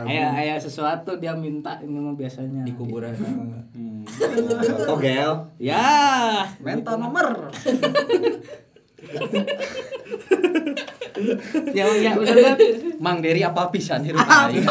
[0.07, 3.13] ayah ayah sesuatu dia minta ini mah biasanya di kuburan.
[4.89, 5.33] Togel.
[5.59, 7.51] Ya, Minta nomor.
[11.77, 12.57] ya ya udah kan.
[12.99, 14.65] Mang Deri apa pisan hirup aing?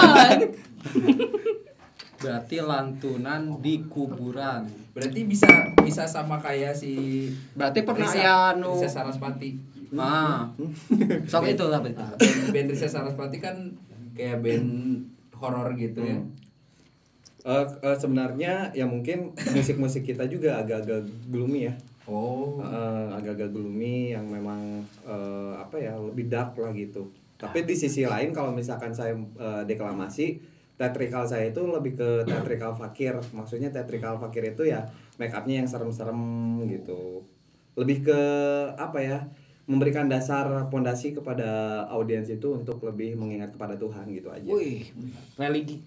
[2.19, 4.67] Berarti lantunan di kuburan.
[4.91, 5.47] Berarti bisa
[5.79, 9.55] bisa sama kayak si Berarti pernah Risa- ya nu Risa Sarasvati.
[9.95, 10.51] Ah.
[11.25, 12.03] Sok itu lah betul.
[12.19, 13.55] Band, band Risa Sarasvati kan
[14.13, 14.69] kayak band
[15.39, 16.19] horor gitu ya.
[17.47, 21.73] Eh, eh, sebenarnya ya mungkin musik-musik kita juga agak-agak gloomy ya.
[22.09, 22.57] Oh.
[22.59, 27.05] Eh, agak-agak gloomy yang memang eh, apa ya lebih dark lah gitu.
[27.37, 30.41] Tapi di sisi lain kalau misalkan saya eh, deklamasi
[30.75, 33.13] teatrikal saya itu lebih ke teatrikal fakir.
[33.31, 34.83] Maksudnya teatrikal fakir itu ya
[35.21, 36.17] make upnya yang serem-serem
[36.65, 37.21] gitu.
[37.77, 38.19] Lebih ke
[38.73, 39.19] apa ya?
[39.69, 44.49] Memberikan dasar pondasi kepada audiens itu untuk lebih mengingat kepada Tuhan gitu aja.
[44.49, 44.89] Wih,
[45.37, 45.77] religi.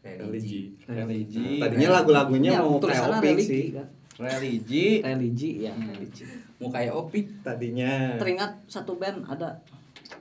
[0.00, 0.72] Religi.
[0.88, 1.60] Religi.
[1.60, 3.64] Tadinya lagu-lagunya Ya, mau kayak religi sih.
[3.76, 3.86] kan.
[4.18, 4.98] Religi.
[4.98, 6.26] Religi ya, religi.
[6.58, 7.42] Mau kayak Opik.
[7.46, 8.18] Tadinya.
[8.18, 9.62] Teringat satu band ada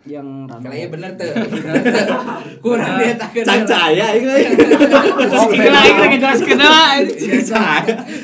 [0.06, 0.70] yang rame.
[0.70, 1.34] Kayaknya bener tuh.
[1.34, 1.76] Bener.
[2.64, 3.58] Kurang dia tak kenal.
[3.58, 4.34] Itu.
[5.34, 6.72] Oke lah, ini lagi jelas kenal.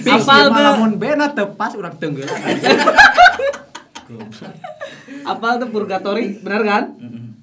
[0.05, 0.61] Apal Apal tuh.
[0.61, 2.29] lamun bena tepas urang tenggel.
[5.25, 6.83] Apal tuh purgatory, benar kan?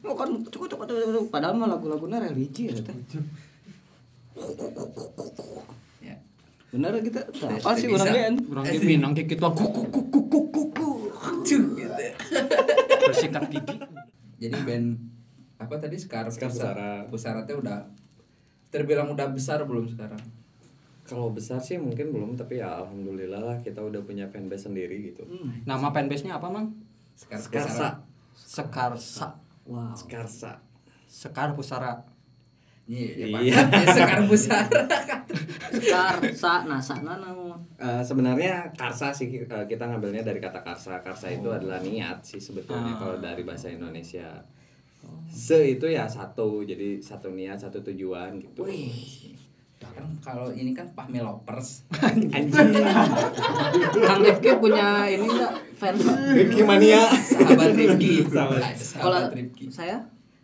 [0.07, 2.95] Oh kan cukup cukup cukup padahal mah lagu-lagunya religi ya teh.
[6.71, 6.79] Ya.
[6.79, 8.07] Bener kita apa sih Bisa.
[8.07, 8.31] orangnya?
[8.47, 10.91] Urang ge minang ge kitu kuku kuku kuku kuku.
[11.43, 11.59] Gitu.
[13.11, 13.77] Bersikat gigi.
[14.39, 14.87] Jadi band
[15.59, 16.91] apa tadi Sekar Sekar Pusara.
[17.11, 17.85] Pusara teh udah
[18.71, 20.23] terbilang udah besar belum sekarang?
[21.03, 25.27] Kalau besar sih mungkin belum tapi ya alhamdulillah lah kita udah punya fanbase sendiri gitu.
[25.67, 26.71] Nama fanbase-nya apa, Mang?
[27.19, 27.89] Sekar Skarsa.
[28.33, 29.29] Sekarsa.
[29.67, 29.91] Wow.
[29.99, 30.63] Skarsa.
[31.11, 31.99] Sekar Pusara.
[32.87, 33.39] Iya, Iya.
[33.43, 33.59] iya.
[33.91, 34.71] Sekar Pusara.
[35.71, 37.31] Sekar, sa, nasa, nana.
[37.77, 40.99] Eh, sebenarnya karsa sih eh, kita ngambilnya dari kata karsa.
[40.99, 42.99] Karsa itu adalah niat sih sebetulnya Ah.
[42.99, 44.27] kalau dari bahasa Indonesia.
[45.27, 48.67] Se itu ya satu, jadi satu niat, satu tujuan gitu.
[48.67, 49.33] Wih.
[49.81, 51.89] Kan kalau ini kan Pahmelovers.
[51.99, 52.53] Anjing.
[54.07, 56.05] Kang Rifki punya ini enggak fans?
[56.31, 57.01] Rifki mania.
[57.09, 58.29] Sahabat Rifki.
[58.29, 58.61] Sahabat.
[58.93, 59.67] Kalau Sahabat Rifki.
[59.73, 59.97] saya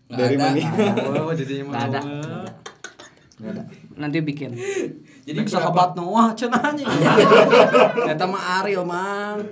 [0.07, 0.47] Nggak Dari ada.
[0.49, 1.21] ada.
[1.21, 2.01] Oh, jadinya Nggak ada.
[3.37, 3.63] Nggak ada.
[3.97, 4.51] Nanti bikin.
[5.27, 6.89] Jadi Jadi sahabat Noah anjing.
[8.13, 9.45] Eta mah Ariel, Mang.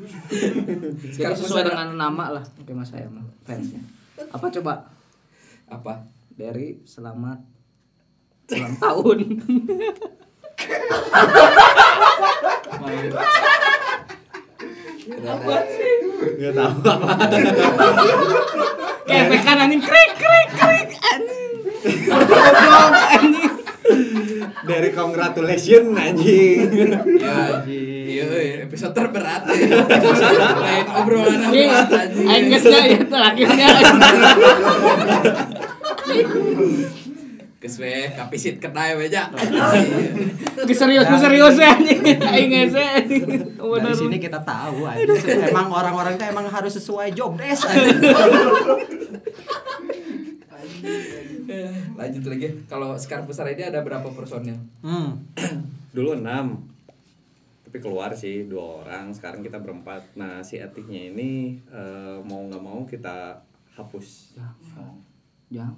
[0.00, 3.84] Jadi Sekar sesuai dengan nama lah tema saya mah fansnya.
[4.32, 4.88] Apa coba?
[5.70, 6.02] apa?
[6.34, 7.38] Dari selamat
[8.50, 9.18] ulang tahun.
[15.20, 15.94] Apa sih?
[16.20, 17.12] Enggak tahu apa.
[19.06, 21.39] Kayak kan anjing krik krik krik anjing.
[22.10, 23.52] Goblok anjing.
[24.60, 26.68] Dari congratulation anjing.
[27.18, 29.82] Ya, iya, iya, episode terberat ya.
[30.54, 32.26] Lain obrolan apa Iya, anjing.
[32.26, 33.66] aing geus da ieu teh akhirnya.
[37.60, 39.28] Geus we kapisit kedai we ja.
[40.64, 42.00] Geus serius geus serius ya anjing.
[42.24, 43.26] Aing geus anjing.
[43.60, 45.50] Dari sini kita tahu anjing.
[45.50, 48.00] Emang orang-orang itu emang harus sesuai job desk anjing.
[51.98, 52.48] Lanjut lagi.
[52.66, 54.56] Kalau Sekar Pusara ini ada berapa personil?
[54.84, 55.20] Hmm.
[55.96, 56.66] Dulu enam.
[57.66, 59.14] Tapi keluar sih dua orang.
[59.14, 60.02] Sekarang kita berempat.
[60.18, 63.38] Nah si etiknya ini eh, mau nggak mau kita
[63.78, 64.38] hapus.
[65.50, 65.74] Jangan.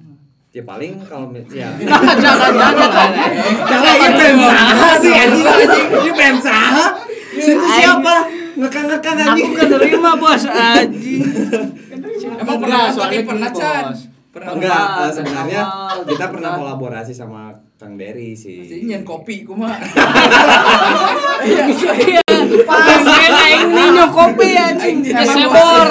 [0.53, 1.73] ya paling kalau ya.
[1.81, 2.53] Jangan jangan.
[3.65, 6.87] jangan ini band saha sih ini band saha
[7.33, 8.17] itu siapa?
[8.53, 9.53] Ngekang ngekang anjing.
[9.57, 10.45] Aku kenerima bos.
[10.77, 11.25] Anjing.
[12.37, 13.85] Emang pernah soalnya pernah Chan?
[14.33, 16.61] Pernah enggak Awal, sebenarnya awal, kita pernah kan.
[16.65, 19.77] kolaborasi sama Kang Dery sih nyen kopi kumaha.
[21.43, 21.69] Iya.
[22.65, 25.05] Pas aing ninyo kopi anjing.
[25.05, 25.87] Aing Sebor.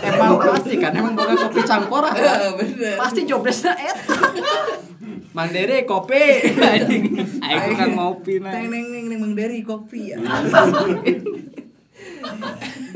[0.00, 2.14] Emang pasti kan emang boga kopi campur ah.
[2.16, 2.96] Eh, Bener.
[2.96, 4.16] Pasti job desk-nya eta.
[5.36, 6.54] Mang Dede kopi.
[6.56, 7.02] Anjing.
[7.44, 8.56] Aing tukang ngopi nah.
[8.56, 10.22] Neng neng neng neng Mang Dari kopi ya.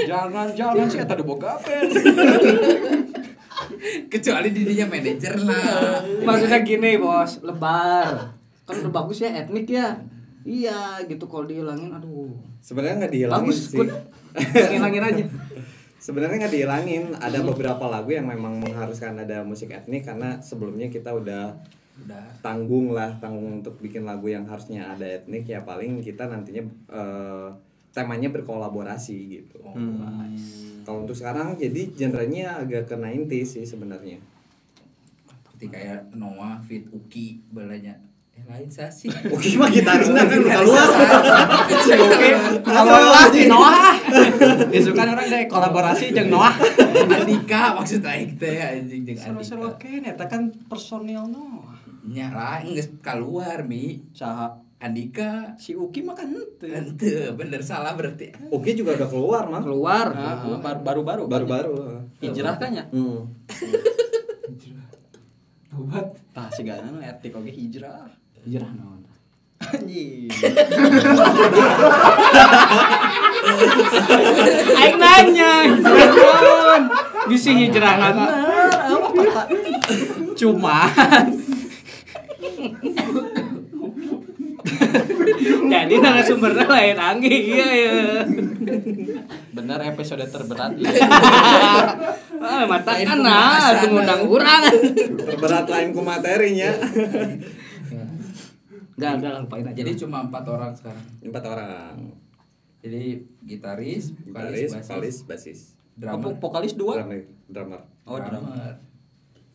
[0.08, 1.90] Jangan jangan sih eta boga band.
[4.08, 6.00] Kecuali dirinya manajer lah.
[6.24, 8.32] Maksudnya gini bos, lebar.
[8.64, 9.92] Kan udah bagus ya etnik ya.
[10.44, 12.28] Iya gitu kalau dihilangin aduh.
[12.60, 13.80] sebenarnya nggak dihilangin Bagus, sih.
[14.72, 15.24] Hilangin aja.
[15.96, 21.16] sebenarnya nggak dihilangin ada beberapa lagu yang memang mengharuskan ada musik etnik karena sebelumnya kita
[21.16, 21.56] udah
[21.96, 22.24] Udah.
[22.44, 26.60] tanggung lah tanggung untuk bikin lagu yang harusnya ada etnik ya paling kita nantinya
[26.92, 27.48] eh,
[27.94, 29.62] temanya berkolaborasi gitu.
[29.62, 30.34] Hmm.
[30.82, 34.18] Kalau untuk sekarang jadi genrenya agak ke 90s sih sebenarnya.
[35.30, 37.96] Seperti kayak Noah fit Uki balanya.
[38.34, 39.06] Eh lain saya sih.
[39.34, 40.88] Oke mah gitarisnya kan keluar.
[41.86, 42.28] Oke,
[42.66, 43.94] Noah, Noah.
[44.74, 46.58] Disukan orang deh kolaborasi jeung Noah.
[47.06, 49.86] Andika maksud aing teh anjing jeung Seru-seru Andika.
[49.86, 51.78] kene eta kan personil Noah.
[52.04, 54.02] Nya lah geus keluar mi.
[54.10, 56.68] Saha Andika si Uki mah kan henteu.
[56.68, 58.28] Ente bener salah berarti.
[58.52, 59.60] Oke juga udah keluar mah.
[59.64, 60.06] Keluar.
[60.12, 61.24] Ah, ah, baru- baru-baru.
[61.24, 61.74] Baru-baru.
[62.20, 62.84] Hijrah kan ya?
[62.92, 63.24] Hmm.
[65.72, 66.06] Tobat.
[66.30, 68.12] Tah sigana nu etik oge hijrah.
[68.44, 69.00] Hijrah naon.
[69.64, 70.28] Anjing.
[74.74, 76.82] Aing nanya, hijrah naon?
[77.24, 78.16] Bisi hijrah naon?
[78.20, 79.42] Bener, apa kata?
[80.36, 81.24] Cuman
[85.74, 87.92] Jadi narasumbernya lain anggi iya ya.
[89.54, 90.90] bener episode terberat ya.
[92.44, 94.68] Ah, mata kan nah, ngundang urang.
[95.16, 96.76] Terberat lain ku materinya.
[98.94, 99.76] Enggak, enggak lupain aja.
[99.80, 101.04] Jadi cuma empat orang sekarang.
[101.24, 101.96] Empat orang.
[102.84, 105.58] Jadi gitaris, Gitaris, vokalis, vokalis, basis, basis.
[105.96, 107.00] drummer, Apa vokalis dua?
[107.00, 107.20] Drummer.
[107.48, 107.80] drummer.
[108.04, 108.76] Oh, drummer.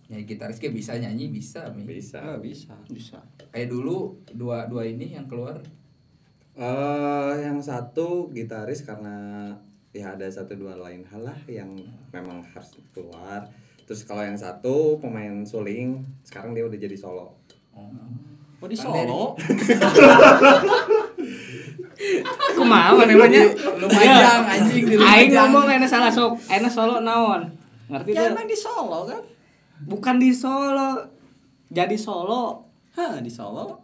[0.10, 1.86] Ya gitaris kayak bisa nyanyi bisa mi.
[1.86, 2.17] Bisa.
[2.17, 2.74] Ah, bisa.
[2.89, 3.22] bisa.
[3.54, 5.62] Kayak dulu dua dua ini yang keluar
[6.60, 9.48] eh yang satu gitaris karena
[9.95, 11.72] ya ada satu dua lain hal lah yang
[12.12, 13.48] memang harus keluar.
[13.88, 17.39] Terus kalau yang satu pemain suling, sekarang dia udah jadi solo.
[18.60, 19.39] Oh di Solo.
[22.60, 23.43] Kumaha namanya?
[23.80, 25.15] Lumajang anjing di Lumajang.
[25.15, 27.48] Aing ngomong enak salah sok, enak solo naon.
[27.88, 28.36] Ngerti Ya tuh?
[28.36, 29.24] emang di Solo kan?
[29.86, 31.08] Bukan di Solo.
[31.70, 32.68] Jadi Solo.
[32.98, 33.65] Hah, di Solo.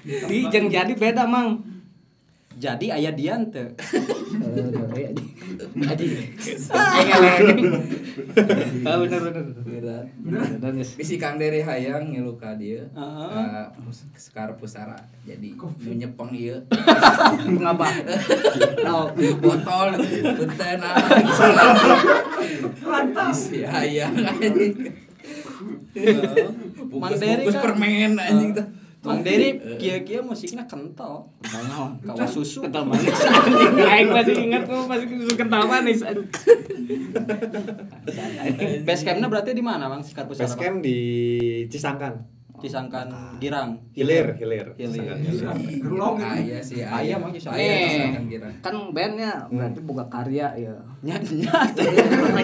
[0.00, 1.60] Di jeung jadi beda, Mang.
[2.60, 3.64] Jadi ayah Dian teu.
[5.80, 6.06] Jadi.
[8.84, 9.44] Ah bener bener.
[10.20, 10.44] Bener.
[10.92, 12.84] Bisi Kang Dere hayang ngilu ka dieu.
[12.84, 13.28] Heeh.
[13.48, 14.96] Ka mus- Sekar Pusara.
[15.24, 15.56] Jadi
[15.90, 16.60] nyepeng ieu.
[17.56, 17.88] Ngapa?
[18.84, 19.08] No.
[19.40, 19.88] Botol
[20.36, 20.96] punten ah.
[23.26, 24.74] Bisi hayang anjing.
[26.90, 28.66] Mang Dery Bungkus kan- permen anjing tuh.
[29.00, 31.24] Mang Dery kia-kia musiknya kental.
[31.40, 31.96] Naon?
[32.04, 32.60] Kawa susu.
[32.60, 33.08] Kental manis.
[33.80, 36.04] Aing masih ingat tuh masih susu kental manis.
[36.04, 36.28] Aduh.
[38.84, 40.04] Base campnya berarti di mana, Bang?
[40.04, 40.44] Sikar Pusara.
[40.44, 40.98] Base camp di
[41.72, 42.39] Cisangkan.
[42.60, 43.72] Cisangkan Girang.
[43.90, 44.66] Hilir, hilir.
[44.76, 45.00] Hilir.
[45.00, 45.80] Cisangkan hilir.
[45.80, 46.80] Gerulong Ah, iya sih.
[46.80, 48.48] Ayah mah kisah Ayah Eh, Cisangkan Gira.
[48.60, 50.74] kan bandnya berarti buka karya ya.
[51.00, 51.48] Nyanyi.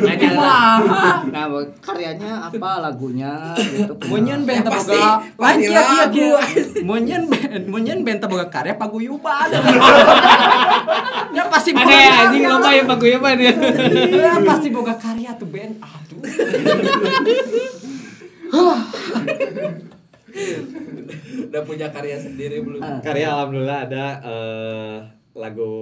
[0.00, 0.80] Nanya lah.
[1.28, 1.44] Nah,
[1.78, 3.92] karyanya apa lagunya gitu.
[4.08, 4.96] Munyen benta Ya, pasti-
[5.36, 6.28] boga kia lagu.
[6.82, 9.48] Munyen ben- munyen benta boga karya paguyuban.
[11.30, 11.84] Ya pasti boga.
[11.84, 13.52] Aneh anjing loba ya paguyuban ya.
[14.08, 15.76] Ya pasti boga karya tuh band.
[15.76, 16.20] Aduh.
[21.56, 22.84] Udah punya karya sendiri belum?
[22.84, 23.00] Ah.
[23.00, 24.96] Karya alhamdulillah ada eh,
[25.32, 25.72] lagu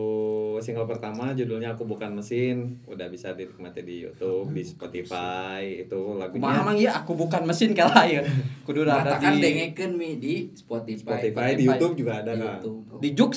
[0.62, 6.38] single pertama judulnya Aku Bukan Mesin udah bisa dinikmati di YouTube, di Spotify itu lagunya.
[6.38, 8.22] Kumaha mang ieu aku bukan mesin kala ya.
[8.62, 11.18] Kudu ada Katakan di dengekeun mi di Spotify.
[11.18, 12.58] Spotify di YouTube juga ada Di kan.
[12.62, 13.02] YouTube.
[13.02, 13.32] di Jux.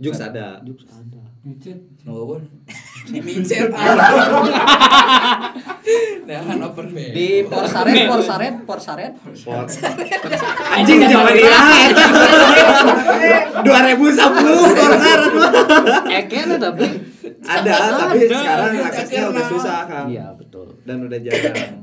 [0.00, 0.64] Jux ada.
[0.64, 1.21] Jux ada.
[1.42, 1.74] Micet.
[2.06, 2.46] Nuhun.
[3.02, 3.66] Di micet.
[6.22, 7.10] Jangan open bed.
[7.10, 9.12] Di Porsaret, Porsaret, Porsaret.
[10.70, 11.58] Anjing zaman dia.
[13.58, 15.20] 2010 konser
[16.08, 16.86] Eh kayaknya tapi.
[17.42, 20.78] ada tapi sekarang aksesnya udah susah kan Iya betul.
[20.86, 21.81] dan udah jarang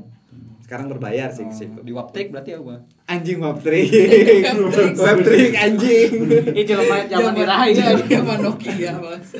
[0.70, 2.86] sekarang berbayar sih situ Di Waptek berarti ya, Bang.
[3.10, 3.90] anjing webtrick
[5.02, 6.10] webtrick anjing
[6.54, 7.98] Ih jelema zaman iraha ya.
[7.98, 9.34] Zaman Nokia mas.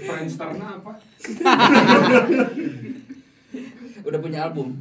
[0.00, 0.96] Friendster-nya apa?
[4.08, 4.80] Udah punya album.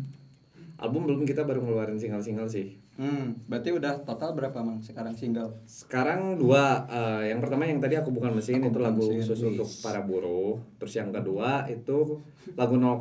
[0.80, 4.84] album belum kita baru ngeluarin single-single sih Hmm, berarti udah total berapa, Mang?
[4.84, 5.56] Sekarang single.
[5.64, 9.18] sekarang dua eh, yang pertama yang tadi aku bukan mesin Aku itu Bukan lagu Mesin,
[9.24, 9.48] khusus wis.
[9.50, 12.20] untuk para buruh terus yang kedua itu
[12.54, 13.00] lagu 0,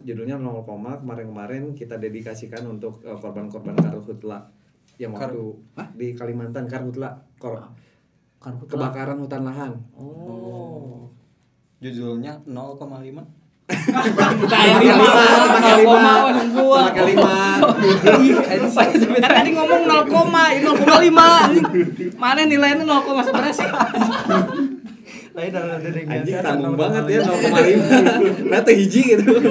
[0.00, 4.48] judulnya 0, kemarin-kemarin kita dedikasikan untuk eh, korban-korban karhutla
[4.96, 5.44] yang Kar- waktu
[5.92, 7.60] di Kalimantan karhutla kor
[8.40, 8.70] Karhutla.
[8.70, 11.12] kebakaran hutan lahan Oh.
[11.76, 13.43] Judulnya 0,5.
[13.64, 16.12] Di lima, pakai lima.
[16.52, 17.36] koma pakai lima
[19.24, 20.04] Kan tadi ngomong 0,
[20.52, 22.20] ini 0,5.
[22.20, 23.64] Mana nilainya 0, seberapa sih?
[25.34, 29.50] Lain dalam diri anjing tanggung banget ya 0,5 nah teh hiji gitu 0,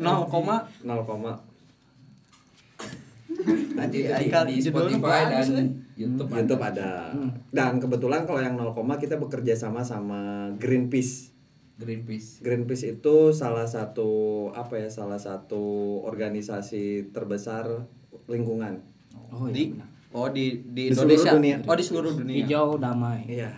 [0.00, 0.24] 0,
[3.72, 5.66] Nanti Di- Spotify dan.
[5.92, 6.38] YouTube ada.
[6.40, 6.90] YouTube ada.
[7.50, 11.31] Dan kebetulan kalau yang 0, kita bekerja sama sama Greenpeace.
[11.82, 12.40] Greenpeace.
[12.40, 14.10] Greenpeace itu salah satu
[14.52, 15.60] apa ya salah satu
[16.02, 17.84] organisasi terbesar
[18.24, 18.78] lingkungan.
[19.28, 19.84] Oh di iya.
[20.10, 21.56] oh di di Di seluruh Indonesia dunia.
[21.62, 23.20] oh di seluruh dunia Hijau damai.
[23.26, 23.50] Iya.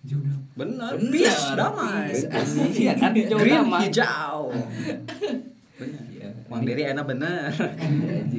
[0.00, 1.12] benar Benar.
[1.12, 2.08] peace damai
[2.72, 3.80] Iya kan hijau green damai.
[3.84, 4.48] hijau
[5.76, 6.28] benar Iya.
[6.48, 7.52] Mang Diri enak bener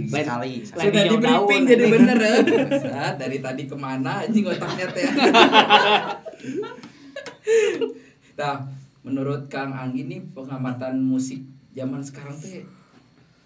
[0.09, 2.35] sekali Sudah di briefing jadi bener ya.
[2.81, 5.05] Saat dari tadi ke mana anjing otaknya teh.
[8.37, 8.55] nah,
[9.01, 12.61] menurut Kang Anggi nih pengamatan musik zaman sekarang teh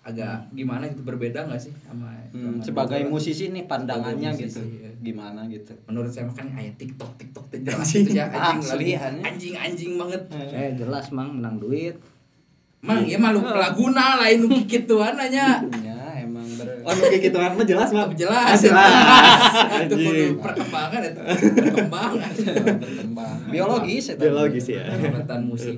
[0.01, 3.15] agak gimana gitu berbeda nggak sih sama Hmm, sebagai dulu?
[3.15, 4.91] musisi nih pandangannya Sebagai gitu musisi, iya.
[4.99, 9.23] gimana gitu menurut saya makan ayat TikTok TikTok jelas itu ya anjing Asli, lagi anjing.
[9.23, 11.95] anjing anjing banget Eh jelas mang menang duit.
[12.79, 15.17] mang ya malu laguna lain nu kikituan
[16.85, 18.05] Oh, kayak gitu kan mah jelas mah.
[18.13, 18.61] jelas.
[18.61, 18.93] Jelas.
[19.89, 21.21] itu kudu perkembangan itu
[21.57, 22.31] perkembangan.
[22.77, 24.85] Berkembang biologis ya Biologis ya.
[24.93, 25.77] pengamatan musik.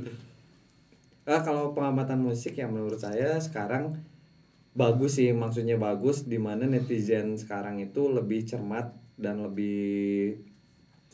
[1.23, 3.95] Ah, kalau pengamatan musik yang menurut saya sekarang
[4.75, 10.37] bagus sih maksudnya bagus di mana netizen sekarang itu lebih cermat dan lebih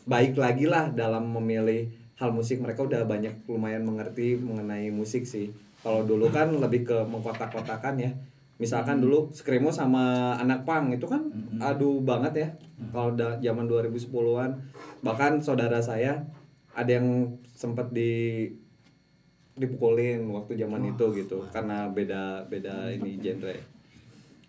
[0.03, 2.61] baik lagi lah dalam memilih hal musik.
[2.61, 5.53] Mereka udah banyak lumayan mengerti mengenai musik sih.
[5.85, 8.11] Kalau dulu kan lebih ke mengkotak-kotakan ya
[8.55, 10.03] misalkan dulu Screamo sama
[10.35, 11.25] anak pang itu kan
[11.59, 12.47] aduh banget ya
[12.89, 14.51] kalau da- zaman 2010-an
[15.01, 16.21] bahkan saudara saya
[16.71, 18.45] ada yang sempat di
[19.53, 23.53] dipukulin waktu zaman itu gitu karena beda beda ini genre.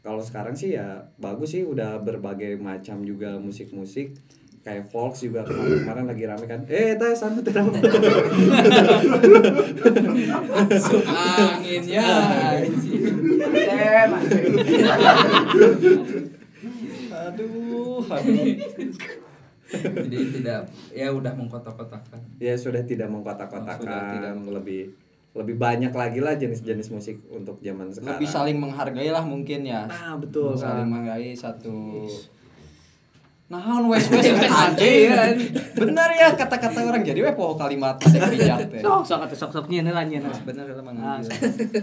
[0.01, 4.17] Kalau sekarang sih ya bagus sih udah berbagai macam juga musik-musik.
[4.64, 7.53] Kayak folk juga kemarin, kemarin lagi rame kan eh teh sana teh
[10.73, 12.01] Masuk angin ya
[12.64, 13.13] anjing.
[17.14, 18.54] Aduh aduh
[19.74, 20.61] jadi tidak
[20.92, 22.20] ya udah mengkotak-kotakan.
[22.38, 23.80] Ya sudah tidak mengkotak-kotakan.
[24.20, 24.92] Tidak lebih
[25.35, 28.22] lebih banyak lagi lah jenis-jenis musik untuk zaman sekarang.
[28.22, 29.90] Lebih saling menghargai lah mungkin ya.
[29.90, 30.54] Nah betul.
[30.54, 32.07] Saling menghargai satu
[33.44, 34.80] Naon wes wes aja
[35.76, 37.04] bener ya kata-kata orang.
[37.04, 40.00] Jadi weh poho kalimat yang bijak teh Sok sok atau sok sok nyeun lah.
[40.02, 40.24] Nyeun.
[40.42, 41.20] bener lah Mang Ah,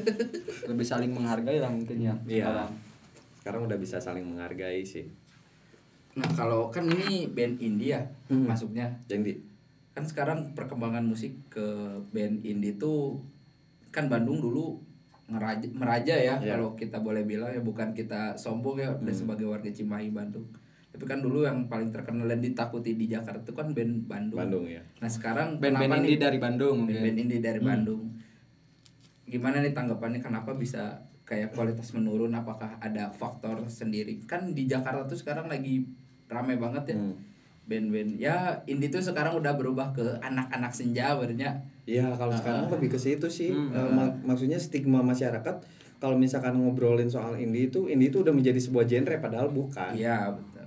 [0.70, 2.46] lebih saling menghargai lah mungkin ya Iya.
[2.46, 2.70] sekarang.
[3.38, 5.06] sekarang udah bisa saling menghargai sih.
[6.12, 8.46] Nah kalau kan ini band indie ya Hmm.
[8.46, 8.90] masuknya.
[9.06, 9.38] Jadi
[9.92, 11.62] kan sekarang perkembangan musik ke
[12.10, 13.22] band indie tuh
[13.90, 14.80] kan Bandung dulu
[15.28, 16.56] ngeraja, meraja ya Iya.
[16.56, 20.44] kalau kita boleh bilang ya bukan kita sombong ya udah sebagai warga Cimahi Bandung
[20.92, 24.38] tapi kan dulu yang paling terkenal dan ditakuti di Jakarta itu kan band Bandung.
[24.38, 27.70] Bandung ya Nah sekarang band-band indie nih- dari Bandung mungkin band-band indie dari Hmm.
[27.70, 28.04] Bandung.
[29.24, 32.34] Gimana nih tanggapannya kenapa bisa kayak kualitas menurun?
[32.34, 34.20] Apakah ada faktor sendiri?
[34.22, 35.88] Kan di Jakarta tuh sekarang lagi
[36.28, 37.16] rame banget ya Hmm.
[37.64, 38.12] band-band.
[38.18, 41.56] Ya indie tuh sekarang udah berubah ke anak-anak senja bernya.
[41.82, 43.72] Iya kalau sekarang lebih ke situ sih Hmm.
[43.72, 45.56] Eh, mak- maksudnya stigma masyarakat
[45.98, 50.30] kalau misalkan ngobrolin soal indie itu indie itu udah menjadi sebuah genre padahal bukan Iya
[50.30, 50.61] betul.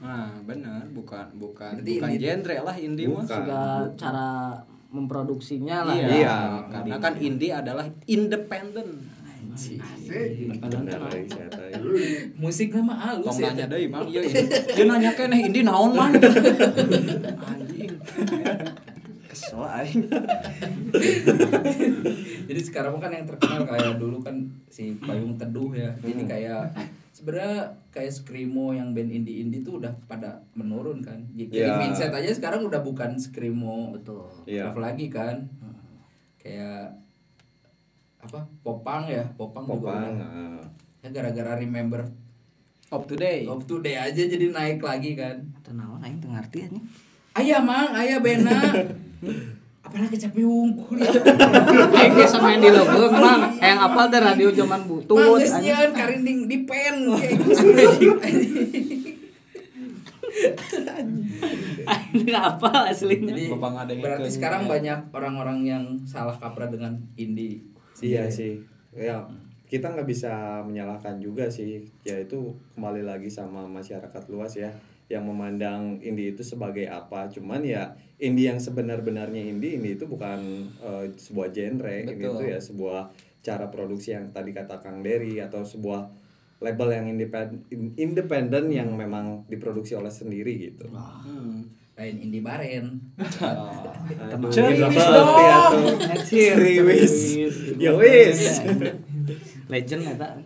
[0.00, 3.36] Nah benar bukan bukan Berarti bukan indie- genre lah indie mah Bukan.
[3.36, 3.60] Juga
[3.94, 4.28] cara
[4.90, 5.94] memproduksinya lah.
[5.94, 6.16] iya, ya.
[6.16, 6.36] Iya.
[6.66, 9.06] karena kan indie adalah independen.
[12.36, 13.50] Musik nama halus Tong ya.
[13.50, 16.14] nanya deui Mang ieu dia nanya keneh indie naon Mang
[17.40, 17.92] anjing
[19.26, 20.02] kesel aing
[22.46, 24.34] Jadi sekarang kan yang terkenal kayak dulu kan
[24.66, 25.90] si Payung Teduh ya.
[26.00, 26.74] Jadi kayak
[27.20, 27.56] sebenarnya
[27.90, 31.20] kayak Screamo yang band indie-indie tuh udah pada menurun kan.
[31.30, 31.76] Jadi Iya.
[31.76, 34.24] mindset aja sekarang udah bukan Screamo Betul.
[34.44, 34.72] Iya.
[34.72, 35.44] rock lagi kan.
[36.36, 36.96] Kayak
[38.18, 38.40] apa?
[38.60, 40.28] Popang ya, Popang, juga Popang udah.
[40.48, 40.62] eh,
[41.00, 42.04] Ya gara-gara remember
[42.88, 45.40] up to date Up to Day aja jadi naik lagi kan.
[45.54, 46.76] Itu naon aing teu anjing.
[47.32, 48.56] Ayah mang, ayah bena.
[49.80, 51.08] Apalagi capek wungkul ya.
[51.08, 55.56] Aing ge sama yang di logo mang, yang apal teh radio zaman butut geus
[55.96, 57.08] karinding di pen.
[57.16, 58.16] Kayak gitu.
[61.88, 63.32] Aing apa aslinya.
[63.32, 67.64] Jadi Babang ada yang berarti sekarang banyak orang-orang yang salah kaprah dengan indie.
[68.04, 68.28] iya.
[68.28, 68.60] sih.
[68.92, 69.24] Ya
[69.70, 71.88] kita nggak bisa menyalahkan juga sih.
[72.04, 74.70] Ya itu kembali lagi sama masyarakat luas ya
[75.10, 80.70] yang memandang indie itu sebagai apa cuman ya indie yang sebenar-benarnya indie indie itu bukan
[80.78, 83.10] eh, sebuah genre ini itu ya sebuah
[83.42, 86.06] cara produksi yang tadi kata Kang Dery atau sebuah
[86.62, 87.60] label yang independen
[87.98, 91.66] independen yang memang diproduksi oleh sendiri gitu Hmm.
[92.00, 92.96] Lain indie baren.
[94.32, 95.04] Aduh, Ceriwis dong.
[95.04, 95.80] seperti itu.
[96.08, 97.16] Anjir, Ceriwis.
[97.76, 98.40] Ya wis.
[99.68, 100.40] Legend eta.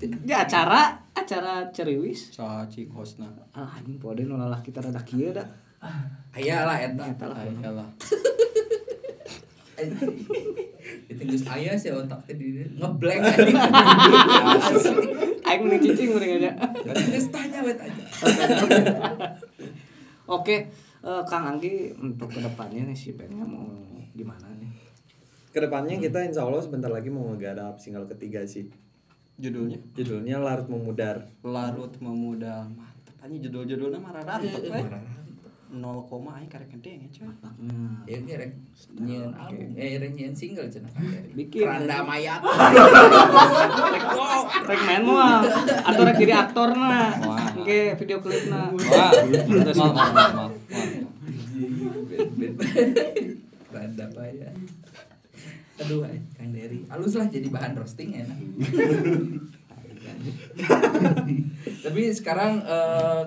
[0.00, 3.32] Di acara acara ceriwis Cacing hostna.
[3.56, 5.44] ah anjing pode nu lalah kita rada kieu da
[6.32, 7.04] Aya lah eta.
[7.12, 7.36] Eta lah.
[7.44, 7.88] Ayolah.
[11.12, 13.52] Itu geus aya sih otak teh di ngeblank anjing.
[15.48, 16.50] aing mending cicing mending aja
[17.12, 18.04] Geus tanya we tanya.
[20.36, 20.56] oke
[21.04, 23.68] eh, Kang Anggi untuk ke depannya nih si bandnya mau
[24.16, 24.72] gimana nih
[25.52, 28.66] Ke depannya kita insya Allah sebentar lagi mau ngegarap single ketiga sih.
[29.34, 31.26] Judulnya Judulnya Larut Memudar.
[31.42, 32.70] Larut Memuda.
[32.70, 34.78] Mantap aja judul-judulnya mah rarantep we.
[35.74, 36.06] 0,
[36.38, 37.26] aing karek gede ya.
[37.58, 38.06] Hmm.
[38.06, 38.54] Ya ge rek
[38.94, 40.86] nyeun album, eh rek nyeun single cenah.
[41.34, 41.66] Bikin.
[41.66, 42.38] Keranda mayat.
[44.70, 45.42] rek main mah
[45.90, 47.58] atau rek jadi aktor na Wah.
[47.58, 48.70] oke video Wah, maaf,
[49.74, 50.54] maaf, maaf, maaf.
[53.66, 54.54] Keranda mayat.
[55.74, 56.86] Aduh, ay, Kang Dery.
[56.86, 58.38] Halus lah jadi bahan roasting enak.
[61.84, 63.22] Tapi sekarang eh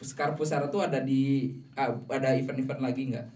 [0.00, 3.26] Sekar Pusara tuh ada di ah, ada event-event lagi nggak?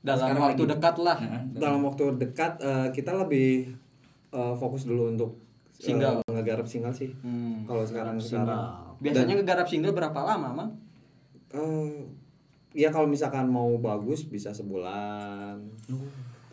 [0.00, 0.72] Dalam Sekarang waktu lagi.
[0.72, 1.18] dekat lah.
[1.20, 3.68] Nah, Dalam waktu dekat eh, kita lebih
[4.32, 5.36] eh, fokus dulu untuk
[5.76, 6.24] Single.
[6.24, 7.12] ngegarap single sih.
[7.20, 7.68] Hmm.
[7.68, 10.70] Kalau sekarang sekarang Biasanya ngegarap single berapa lama, Mang?
[11.52, 12.00] eh,
[12.72, 15.60] ya kalau misalkan mau bagus bisa sebulan.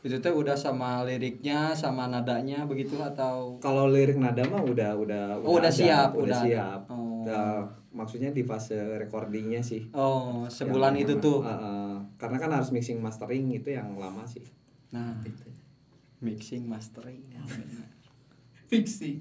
[0.03, 5.23] Itu teh udah sama liriknya, sama nadanya begitu atau Kalau lirik nada mah udah udah
[5.39, 6.45] Oh, udah ada, siap, udah, udah ada.
[6.45, 6.79] siap.
[6.91, 7.23] Oh.
[7.23, 9.87] Udah, maksudnya di fase recordingnya sih.
[9.91, 11.39] Oh, sebulan Yang- itu tuh.
[11.41, 14.43] Eh, eh, karena kan harus mixing mastering itu yang lama sih.
[14.91, 15.23] Nah,
[16.19, 17.23] mixing mastering.
[18.67, 19.19] Fixing.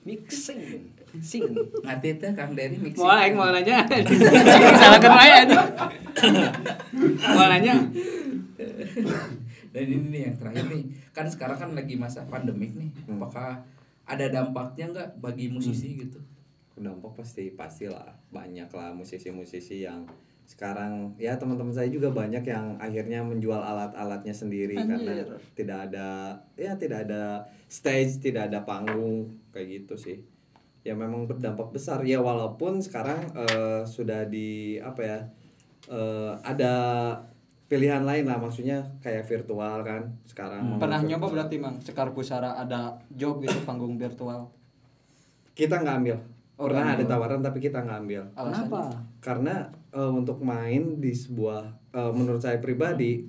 [0.00, 0.94] Mixing.
[1.18, 1.42] Sing.
[1.82, 3.02] Nanti teh Kang Dery mixing.
[3.02, 3.82] mau aing mau nanya
[4.78, 5.58] salahkan wae anjing
[7.34, 7.74] mau nanya
[9.70, 10.82] Dan ini nih yang terakhir nih,
[11.14, 12.90] kan sekarang kan lagi masa pandemik nih.
[13.06, 13.22] Hmm.
[13.22, 13.62] Apakah
[14.06, 16.18] ada dampaknya nggak bagi musisi gitu?
[16.80, 20.08] dampak pasti pastilah banyak lah musisi-musisi yang
[20.48, 25.38] sekarang ya teman-teman saya juga banyak yang akhirnya menjual alat-alatnya sendiri karena Anjir.
[25.54, 26.08] tidak ada
[26.58, 30.18] ya tidak ada stage tidak ada panggung kayak gitu sih
[30.82, 35.18] ya memang berdampak besar ya walaupun sekarang eh, sudah di apa ya
[35.86, 36.74] eh, ada
[37.70, 41.10] pilihan lain lah maksudnya kayak virtual kan sekarang Pernah Virtual.
[41.14, 41.78] nyoba berarti, Mang?
[41.78, 44.50] Sekar Pusara ada job gitu panggung virtual.
[45.52, 46.18] kita nggak ambil
[46.56, 47.12] Oh, pernah nggak ada ambil.
[47.14, 48.52] tawaran tapi kita nggak ambil Alasannya?
[48.60, 48.80] kenapa
[49.18, 49.54] karena
[49.90, 53.24] eh, untuk main di sebuah eh, menurut saya pribadi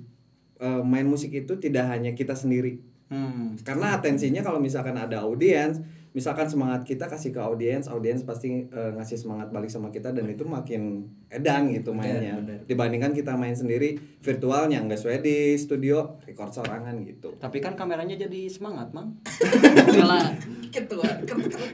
[0.58, 2.76] eh, main musik itu tidak hanya kita sendiri
[3.08, 3.60] Hmm.
[3.60, 8.90] karena atensinya kalau misalkan ada audiens misalkan semangat kita kasih ke audiens audiens pasti eh,
[8.96, 12.60] ngasih semangat balik sama kita dan itu makin edan gitu mainnya benar.
[12.68, 18.14] dibandingkan kita main sendiri virtualnya nggak sesuai di studio record sorangan gitu Tapi kan kameranya
[18.14, 19.16] jadi semangat, Mang.
[19.96, 20.20] Kela
[20.68, 21.66] Ketua, ketua.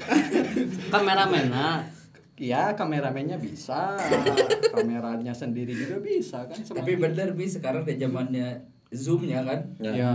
[0.91, 1.82] kameramena
[2.39, 3.99] Iya, kameramennya bisa.
[4.70, 6.55] Kameranya sendiri juga bisa kan.
[6.62, 8.62] Tapi bener bi sekarang di zamannya
[8.95, 9.91] zoomnya kan, ya.
[9.93, 10.12] Ya.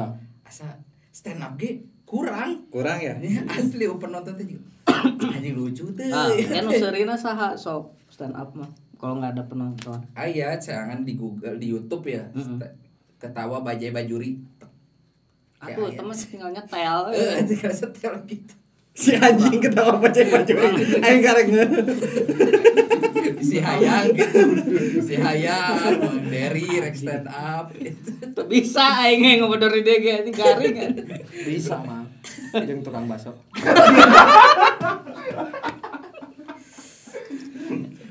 [0.47, 0.79] asa
[1.11, 2.49] stand up ge kurang.
[2.69, 4.61] kurang ya Ya, asli penonton teh juga.
[5.33, 6.05] Anjing lucu tuh.
[6.13, 8.69] ah kan userina saha sok stand up mah
[9.01, 12.21] kalau nggak ada penonton Aya jangan di Google di YouTube ya.
[12.31, 12.61] Mm-mm.
[13.17, 14.37] Ketawa bajai bajuri.
[15.57, 16.99] Kayak temen tinggal nyetel.
[17.09, 18.53] Eh, tinggal setel gitu.
[18.93, 20.53] si anjing ketawa pacek baju
[21.09, 21.65] aing karek nge
[23.43, 24.39] Si Hayang gitu.
[25.03, 25.99] Si Hayang,
[26.31, 28.31] Derry, rek stand up gitu.
[28.31, 30.91] Tuh bisa aing ngobodor ide ge anjing garing kan.
[31.43, 32.02] Bisa, Mang.
[32.53, 33.35] Jeung tukang bakso.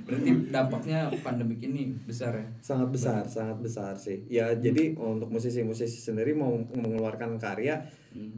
[0.02, 2.46] Berarti dampaknya pandemik ini besar ya.
[2.60, 4.28] sangat besar sangat besar sih.
[4.28, 7.88] Ya jadi untuk musisi-musisi sendiri mau mengeluarkan karya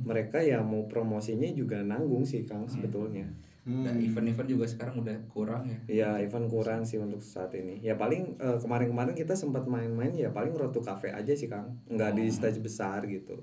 [0.06, 3.26] mereka ya mau promosinya juga nanggung sih kang sebetulnya.
[3.64, 5.78] Dan event-event juga sekarang udah kurang ya.
[5.88, 7.80] ya event kurang sih untuk saat ini.
[7.80, 11.80] Ya paling eh, kemarin-kemarin kita sempat main-main ya paling road to cafe aja sih kang.
[11.88, 13.40] Nggak di stage besar gitu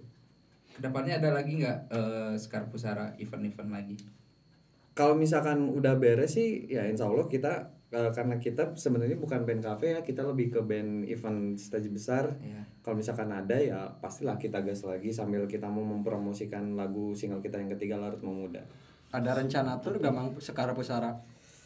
[0.75, 3.97] Ke depannya ada lagi nggak eh, Sekar Pusara event-event lagi?
[4.91, 9.63] kalau misalkan udah beres sih ya insya Allah kita eh, karena kita sebenarnya bukan band
[9.63, 12.59] cafe ya kita lebih ke band event stage besar Ya.
[12.83, 17.63] kalau misalkan ada ya pastilah kita gas lagi sambil kita mau mempromosikan lagu single kita
[17.63, 18.61] yang ketiga Larut Memuda.
[19.15, 20.35] Ada rencana tur gak, Mang?
[20.43, 21.15] Sekar Pusara.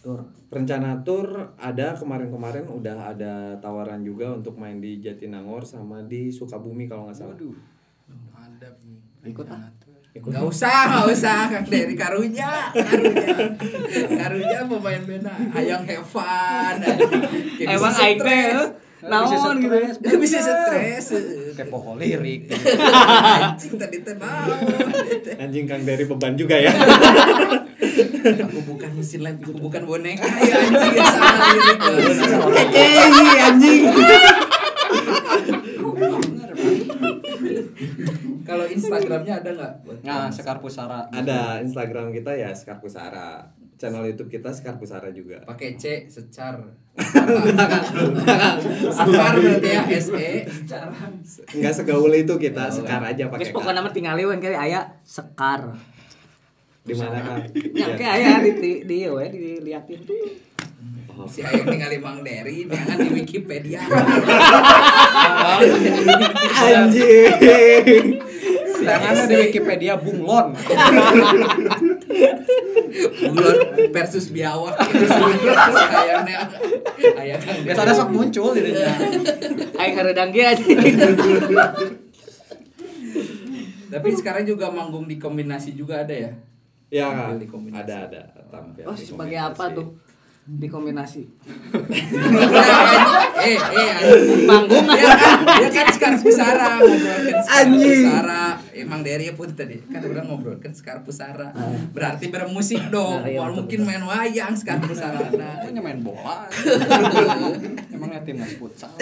[0.05, 0.21] Tur.
[0.53, 1.25] Rencana tour
[1.57, 7.17] ada kemarin-kemarin udah ada tawaran juga untuk main di Jatinangor sama di Sukabumi kalau nggak
[7.17, 7.33] salah.
[7.33, 7.57] Waduh.
[8.55, 9.31] Ada nih.
[9.35, 9.67] Ikut ah.
[10.15, 10.31] Ikut.
[10.31, 13.27] Gak usah, gak usah Kang Dery karunya, karunya,
[14.15, 16.79] karunya pemain bena, hayang have fun.
[17.59, 18.47] Emang aing teh
[19.05, 19.91] Naon gitu ya.
[19.91, 21.19] Dia bisa stres.
[21.53, 22.47] Kayak pohon lirik.
[23.43, 24.55] Anjing tadi teh naon.
[25.35, 26.71] Anjing Kang dari beban juga ya.
[28.25, 31.93] Aku bukan mesin lain, aku bukan boneka ya anjing ya salah gitu.
[32.49, 33.83] Kekei anjing.
[38.45, 39.73] Kalau Instagramnya ada nggak?
[40.05, 40.29] Nah?
[40.29, 41.09] Sekar Pusara.
[41.09, 43.49] Ada Instagram kita ya Sekar Pusara.
[43.75, 45.43] Channel YouTube kita Sekar Pusara juga.
[45.43, 46.63] pakai C secar.
[48.95, 50.47] Sekar berarti ya S E.
[51.51, 53.43] Enggak segaul itu kita, Sekar aja pakai.
[53.43, 55.75] Guys pokoknya nama tinggal liwan kali aya sekar.
[56.85, 57.41] Di mana Kang?
[57.73, 60.45] Yang kayak aya di di di we diliatin tuh.
[61.15, 61.23] Oh.
[61.23, 63.79] Si Ayang tinggal Mang Dery, jangan di Wikipedia.
[66.59, 68.19] Anjing.
[68.85, 70.53] Sedangkan di Wikipedia bunglon.
[73.25, 73.57] Bunglon
[73.89, 74.77] versus biawak
[77.17, 78.93] Ayang kan Biasanya sok muncul di dinya.
[79.81, 80.63] Aing hareudang ge aja.
[83.89, 86.31] Tapi sekarang juga manggung di kombinasi juga ada ya?
[86.93, 88.21] Ya, ada ada
[88.53, 88.85] tampil.
[88.85, 89.97] Oh, sebagai apa tuh?
[90.45, 91.25] Di kombinasi.
[93.41, 94.45] eh, eh, anjing.
[94.45, 98.05] Manggung ya kan, ya kan sekarang pusara ngobrolkan Anjing.
[98.05, 98.45] pusara.
[98.77, 101.49] Emang dari pun tadi kan udah ngobrolkan sekarang pusara.
[101.89, 103.25] Berarti bermusik dong.
[103.25, 105.17] Nah, iya, mungkin main wayang sekarang pusara.
[105.33, 106.45] Nah, Pokoknya main bola.
[107.97, 108.93] Emangnya timnas futsal.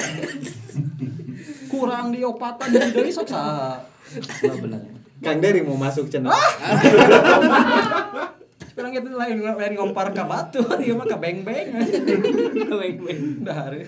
[1.68, 3.28] Kurang diopatan dari sok.
[3.28, 4.82] Benar benar.
[5.20, 6.32] Kang Dery mau masuk channel.
[8.74, 11.70] Sekarang itu lain lain ngompar ke batu, dia mah ke beng-beng.
[13.46, 13.86] Dari.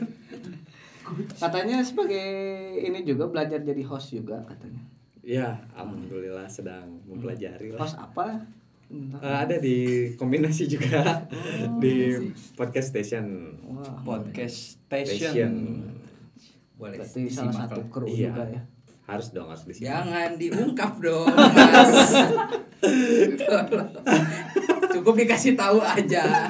[1.38, 2.30] Katanya sebagai
[2.78, 4.82] ini juga belajar jadi host juga katanya.
[5.26, 7.82] Ya, alhamdulillah sedang mempelajari lah.
[7.82, 8.46] Host apa?
[8.94, 11.26] Eh, ada di kombinasi juga
[11.82, 12.14] di
[12.54, 13.26] podcast station.
[13.66, 15.18] Wah, Podcast Station.
[15.34, 15.54] station.
[16.78, 17.00] boleh.
[17.02, 18.30] berarti salah satu kru Iya.
[18.30, 18.62] juga ya.
[19.06, 19.86] Harus dong harus di sini.
[19.86, 22.10] Jangan diungkap dong, Mas.
[24.98, 26.50] Cukup dikasih tahu aja.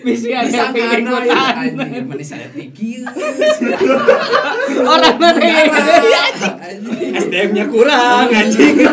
[0.00, 1.76] Misi aja Bisa pengen karena ya ikutan.
[1.76, 3.04] anjing mana saya pikir.
[4.96, 5.60] Orang mana ya?
[6.56, 7.20] Anjing.
[7.20, 8.80] SDM-nya kurang anjing.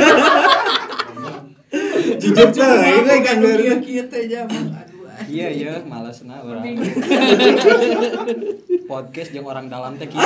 [2.20, 3.72] Jujur tuh, ini Kang Dery.
[3.80, 4.68] Kita anjing.
[5.32, 6.76] Iya iya, males na orang.
[8.84, 10.20] Podcast yang orang dalam teh kieu.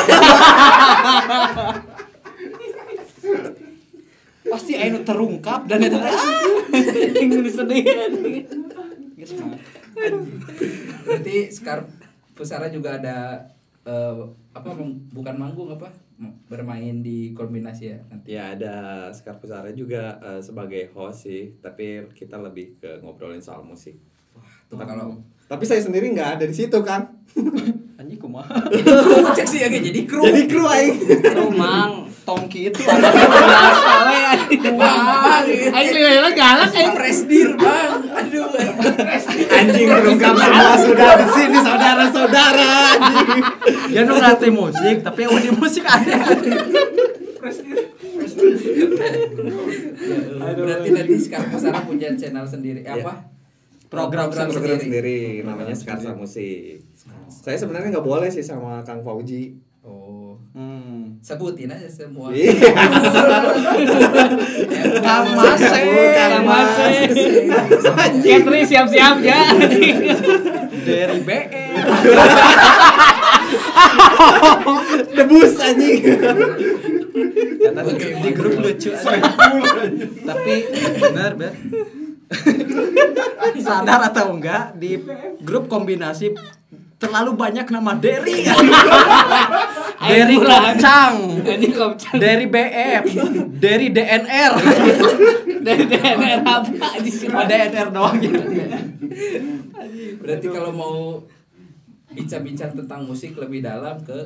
[4.42, 6.12] Pasti anu terungkap dan itu ah,
[7.22, 7.84] Yang sedih.
[9.46, 9.60] mah.
[11.06, 11.88] Berarti sekarang
[12.34, 13.46] Pusara juga ada
[13.86, 14.18] eh,
[14.52, 14.70] apa
[15.14, 15.94] bukan manggung apa
[16.50, 18.28] bermain di kombinasi ya nanti.
[18.34, 18.76] Ya ada
[19.14, 23.98] Sekar Pusara juga eh, sebagai host sih, tapi kita lebih ke ngobrolin soal musik.
[24.70, 25.22] Tuh kalau
[25.52, 27.12] Tapi saya sendiri nggak ada di situ kan.
[28.00, 28.56] Anjing kumaha?
[29.38, 30.24] cek sih ya jadi kru.
[30.24, 30.96] Jadi kru aing.
[31.28, 32.11] Rumang.
[32.22, 34.62] Tongki itu anjing.
[34.78, 36.94] Bang, Aing lila galak aing.
[36.94, 38.46] Presdir bang, aduh.
[39.50, 42.74] Anjing terungkap semua sudah di sini saudara-saudara.
[42.94, 43.42] anjing.
[43.90, 46.18] Ya nu ngerti musik, tapi yang di musik ada.
[50.52, 53.02] Berarti nanti sekarang Pusara punya channel sendiri Iya.
[53.02, 53.14] apa?
[53.90, 54.86] Program Program Program sendiri.
[54.88, 56.80] sendiri namanya Skarsa Musik.
[57.28, 59.58] Saya sebenarnya nggak boleh sih sama Kang Fauji.
[60.52, 61.16] Hmm.
[61.24, 62.28] sebutin aja semua.
[62.36, 62.52] Iya.
[65.00, 65.80] Kang Mase.
[66.12, 67.08] Kang Mase.
[68.20, 69.48] Catri siap-siap ya.
[70.84, 71.66] Dari BE.
[75.16, 76.04] Debus anjing.
[77.64, 78.92] Kata di grup lucu.
[80.28, 80.56] Tapi
[81.00, 81.56] benar, Ber.
[83.66, 85.00] Sadar atau enggak di
[85.44, 86.32] grup kombinasi
[87.02, 88.46] terlalu banyak nama Derry.
[90.12, 91.16] Derry Kopcang.
[91.42, 93.04] Ini kopcang Dari BF,
[93.58, 94.54] dari DNR,
[95.62, 97.34] dari DNR apa di sini?
[97.34, 98.42] ada DNR doang gitu.
[100.22, 100.96] Berarti kalau mau
[102.14, 104.20] bincang-bincang tentang musik lebih dalam ke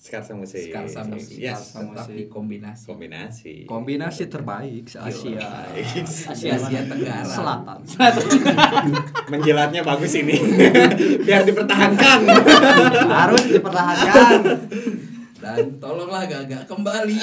[0.00, 0.72] Skarsa Musik.
[0.72, 1.76] Skarsa Musik, Yes.
[1.76, 2.16] tetap Musik.
[2.16, 2.84] di kombinasi.
[2.88, 3.54] Kombinasi.
[3.68, 5.68] Kombinasi terbaik se Asia.
[5.76, 7.28] Asia Asia Tenggara.
[7.28, 7.84] Selatan.
[9.36, 10.40] Menjilatnya bagus ini.
[11.28, 12.20] Biar dipertahankan.
[13.12, 14.40] Harus dipertahankan.
[15.40, 17.16] Dan tolonglah gagak kembali.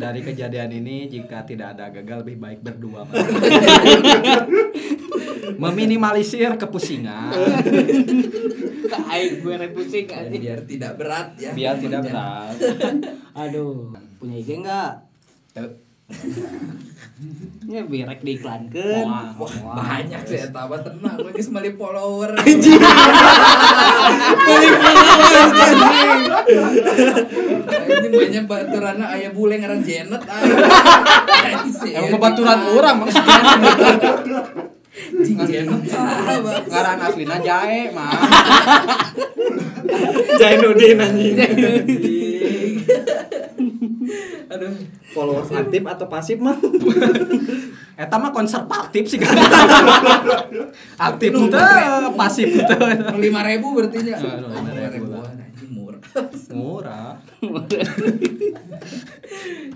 [0.00, 3.04] Dari kejadian ini jika tidak ada gagal lebih baik berdua.
[5.42, 7.34] Meminimalisir kepusingan
[8.86, 10.38] Ke aing gue pusing anjing.
[10.38, 11.50] biar tidak berat ya.
[11.50, 12.54] biar tidak berat.
[13.42, 13.90] Aduh,
[14.22, 15.02] punya IG enggak?
[17.70, 19.06] Ya birek diiklankeun.
[19.08, 19.32] Wah,
[19.80, 22.76] banyak sih eta mah tenang we geus meuli follower anjing
[28.12, 30.20] banyak baturana aya bule ngaran Janet
[31.96, 33.40] Emang bebaturan orang maksudnya.
[36.68, 38.12] Ngaran aslina jae mah.
[40.36, 41.36] Jainuddin anjing.
[41.40, 41.86] Anjing.
[44.52, 44.72] aduh
[45.16, 46.56] Followers aktif atau pasif mah?
[47.96, 49.32] Eta mah konservatif sih kan.
[51.00, 52.48] Aktif teu, pasif
[53.16, 56.00] lima ribu berarti nya Aduh, lima 5.000 ribuan anjing murah
[56.52, 57.16] Murah.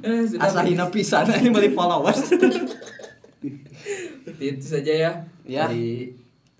[0.04, 2.20] Eh, sudah Asahina pisan ini beli followers.
[4.38, 5.12] itu saja ya
[5.42, 5.70] Ya.
[5.70, 6.10] Jadi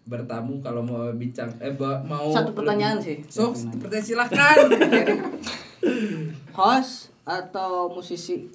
[0.03, 3.19] bertamu kalau mau bincang eh mau Satu pertanyaan sih.
[3.27, 4.57] sok pertanyaan silahkan
[6.57, 8.47] Host atau musisi?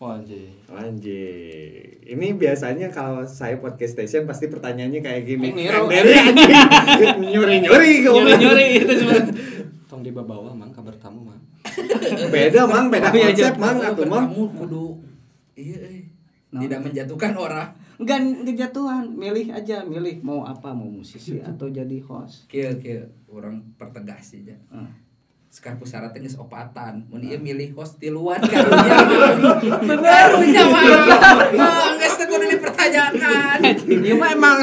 [0.00, 0.52] Anjir.
[0.68, 1.96] Anjing.
[2.04, 5.48] Ini biasanya kalau saya podcast station pasti pertanyaannya kayak gini.
[7.24, 9.16] Nyuri-nyuri Nyuri-nyuri itu cuma.
[9.88, 11.40] Tong di bawah mang kabar tamu mang.
[12.34, 13.56] Beda mang, beda Oh, iya, konsep Jod.
[13.56, 14.28] mang atuh mang.
[14.28, 14.86] bertamu kudu
[15.54, 16.04] iya eh.
[16.52, 22.46] tidak menjatuhkan orang Enggak kejatuhan, milih aja, milih mau apa, mau musisi atau jadi host.
[22.46, 24.90] kieu kieu orang pertegas aja Hmm.
[25.48, 27.06] sekarang syaratnya geus opatan.
[27.06, 28.98] Mun ieu milih host di luar karunya
[29.86, 30.82] karunya mah.
[31.94, 33.58] Geus teu kudu dipertanyakan.
[33.86, 34.58] Ieu mah emang.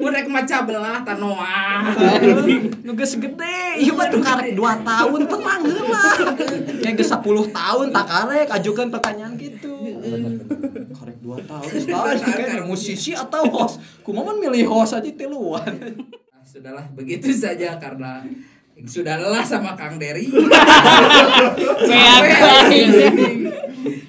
[0.00, 1.92] Mun rek maca belah tanoa
[2.80, 3.60] nu geus gede.
[3.76, 6.06] Ieu mah tuh karek 2 tahun tenang heula.
[6.80, 9.73] Yang geus 10 tahun tak karek ajukan pertanyaan gitu.
[10.94, 13.80] Karek 2 tahun sekarang kan musisi atau host.
[14.06, 15.72] Kumaha milih host aja tiluan.
[16.30, 18.24] Nah, sudahlah begitu saja karena
[18.84, 20.26] sudah lelah sama Kang Dery.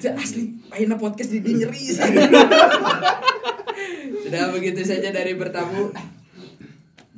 [0.05, 1.83] Kayak asli, akhirnya podcast jadi nyeri.
[4.25, 5.89] Sudah begitu saja dari bertamu.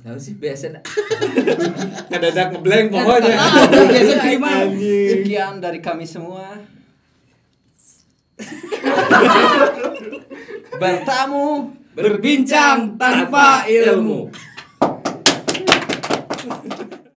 [0.07, 0.79] Tahu sih biasa.
[2.07, 3.35] Ngedadak ngeblank pokoknya.
[3.91, 4.15] biasa?
[4.23, 5.07] Anjing.
[5.11, 6.76] Sekian dari kami semua.
[10.81, 14.29] Bertamu Berbincang tanpa ilmu.